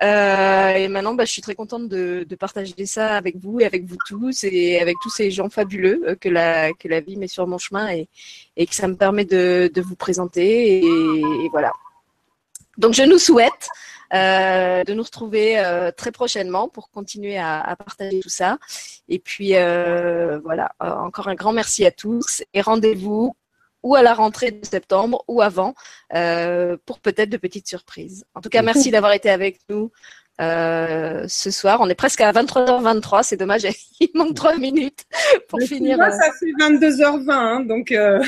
Euh, 0.03 0.71
et 0.71 0.89
maintenant, 0.89 1.15
bah, 1.15 1.25
je 1.25 1.31
suis 1.31 1.43
très 1.43 1.55
contente 1.55 1.89
de, 1.89 2.27
partager 2.39 2.87
ça 2.87 3.17
avec 3.17 3.37
vous 3.37 3.61
et 3.61 3.65
avec 3.65 3.85
vous 3.85 3.97
tous 4.09 4.43
et 4.43 4.81
avec 4.81 4.97
tous 5.01 5.11
ces 5.11 5.31
gens 5.31 5.49
fabuleux 5.49 6.17
que 6.21 6.29
la, 6.29 6.73
que 6.73 6.89
la 6.89 7.01
vie 7.01 7.17
met 7.17 7.29
sur 7.29 7.47
mon 7.47 7.59
chemin 7.59 7.89
et, 7.91 8.09
et 8.57 8.67
que 8.67 8.75
ça 8.75 8.89
me 8.89 8.97
permet 8.97 9.25
de, 9.25 9.71
vous 9.77 9.95
présenter. 9.95 10.85
Et, 10.85 11.49
voilà. 11.51 11.73
Donc, 12.79 12.95
je 12.95 13.03
nous 13.03 13.19
souhaite 13.19 13.51
euh, 13.51 13.92
de 14.13 14.93
nous 14.93 15.03
retrouver 15.03 15.59
euh, 15.59 15.91
très 15.91 16.13
prochainement 16.13 16.69
pour 16.69 16.91
continuer 16.91 17.39
à, 17.39 17.61
à, 17.61 17.77
partager 17.77 18.21
tout 18.21 18.29
ça. 18.29 18.59
Et 19.09 19.19
puis, 19.19 19.57
euh, 19.57 20.39
voilà, 20.41 20.73
encore 20.81 21.29
un 21.29 21.35
grand 21.35 21.53
merci 21.53 21.87
à 21.87 21.91
tous 21.91 22.43
et 22.55 22.61
rendez-vous 22.61 23.35
ou 23.83 23.97
à 23.97 24.03
la 24.03 24.15
rentrée 24.15 24.51
de 24.51 24.65
septembre 24.65 25.25
ou 25.29 25.43
avant 25.43 25.75
euh, 26.15 26.77
pour 26.87 27.01
peut-être 27.01 27.31
de 27.31 27.37
petites 27.37 27.69
surprises. 27.69 28.25
En 28.35 28.41
tout 28.41 28.49
cas, 28.49 28.63
merci 28.63 28.91
d'avoir 28.93 29.13
été 29.13 29.31
avec 29.31 29.61
nous 29.69 29.91
euh, 30.41 31.25
ce 31.29 31.51
soir. 31.51 31.81
On 31.81 31.89
est 31.89 31.95
presque 31.95 32.21
à 32.21 32.33
23h23, 32.33 33.23
c'est 33.23 33.37
dommage, 33.37 33.63
il 34.01 34.11
manque 34.15 34.35
trois 34.35 34.57
minutes 34.57 35.05
pour 35.49 35.59
Mais 35.59 35.67
finir. 35.67 35.97
Moi, 35.97 36.11
ça 36.11 36.31
fait 36.39 36.53
22h20, 36.53 37.31
hein, 37.31 37.61
donc. 37.61 37.93
Euh... 37.93 38.23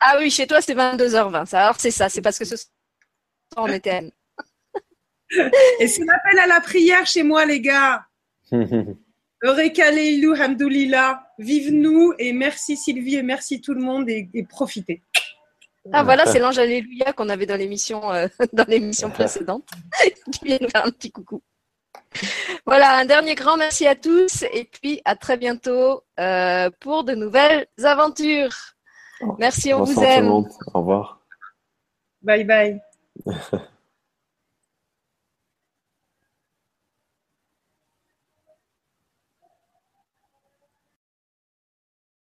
ah 0.00 0.16
oui, 0.18 0.30
chez 0.30 0.46
toi 0.46 0.60
c'est 0.60 0.74
22h20. 0.74 1.54
Alors 1.54 1.76
c'est 1.78 1.90
ça, 1.90 2.08
c'est 2.08 2.22
parce 2.22 2.38
que 2.38 2.44
ce 2.44 2.56
soir 2.56 2.68
on 3.56 3.66
était. 3.66 3.90
À... 3.90 4.00
Et 5.80 5.86
c'est 5.86 6.04
l'appel 6.04 6.38
à 6.38 6.46
la 6.46 6.60
prière 6.60 7.06
chez 7.06 7.22
moi, 7.22 7.46
les 7.46 7.60
gars. 7.60 8.04
Eureka 9.42 9.90
Leilou, 9.90 10.34
Hamdoulillah, 10.34 11.22
vive 11.38 11.72
nous 11.72 12.12
et 12.18 12.32
merci 12.32 12.76
Sylvie 12.76 13.16
et 13.16 13.22
merci 13.22 13.60
tout 13.60 13.72
le 13.72 13.80
monde 13.80 14.08
et, 14.10 14.28
et 14.34 14.44
profitez. 14.44 15.02
Ah 15.92 16.02
voilà, 16.02 16.26
c'est 16.26 16.38
l'ange 16.38 16.58
Alléluia 16.58 17.12
qu'on 17.14 17.28
avait 17.30 17.46
dans 17.46 17.56
l'émission 17.56 18.12
euh, 18.12 18.28
dans 18.52 18.66
l'émission 18.68 19.10
précédente. 19.18 19.68
Tu 20.32 20.44
viens 20.44 20.58
nous 20.60 20.68
faire 20.68 20.84
un 20.84 20.90
petit 20.90 21.10
coucou. 21.10 21.42
Voilà, 22.66 22.98
un 22.98 23.04
dernier 23.04 23.34
grand 23.34 23.56
merci 23.56 23.86
à 23.86 23.94
tous 23.94 24.42
et 24.52 24.64
puis 24.64 25.00
à 25.04 25.16
très 25.16 25.36
bientôt 25.36 26.02
euh, 26.18 26.68
pour 26.80 27.04
de 27.04 27.14
nouvelles 27.14 27.66
aventures. 27.82 28.54
Merci, 29.38 29.72
on 29.72 29.80
Bonsoir 29.80 29.96
vous 29.96 30.02
aime. 30.04 30.16
Tout 30.16 30.22
le 30.22 30.28
monde. 30.28 30.48
Au 30.74 30.78
revoir. 30.80 31.20
Bye 32.22 32.44
bye. 32.44 32.80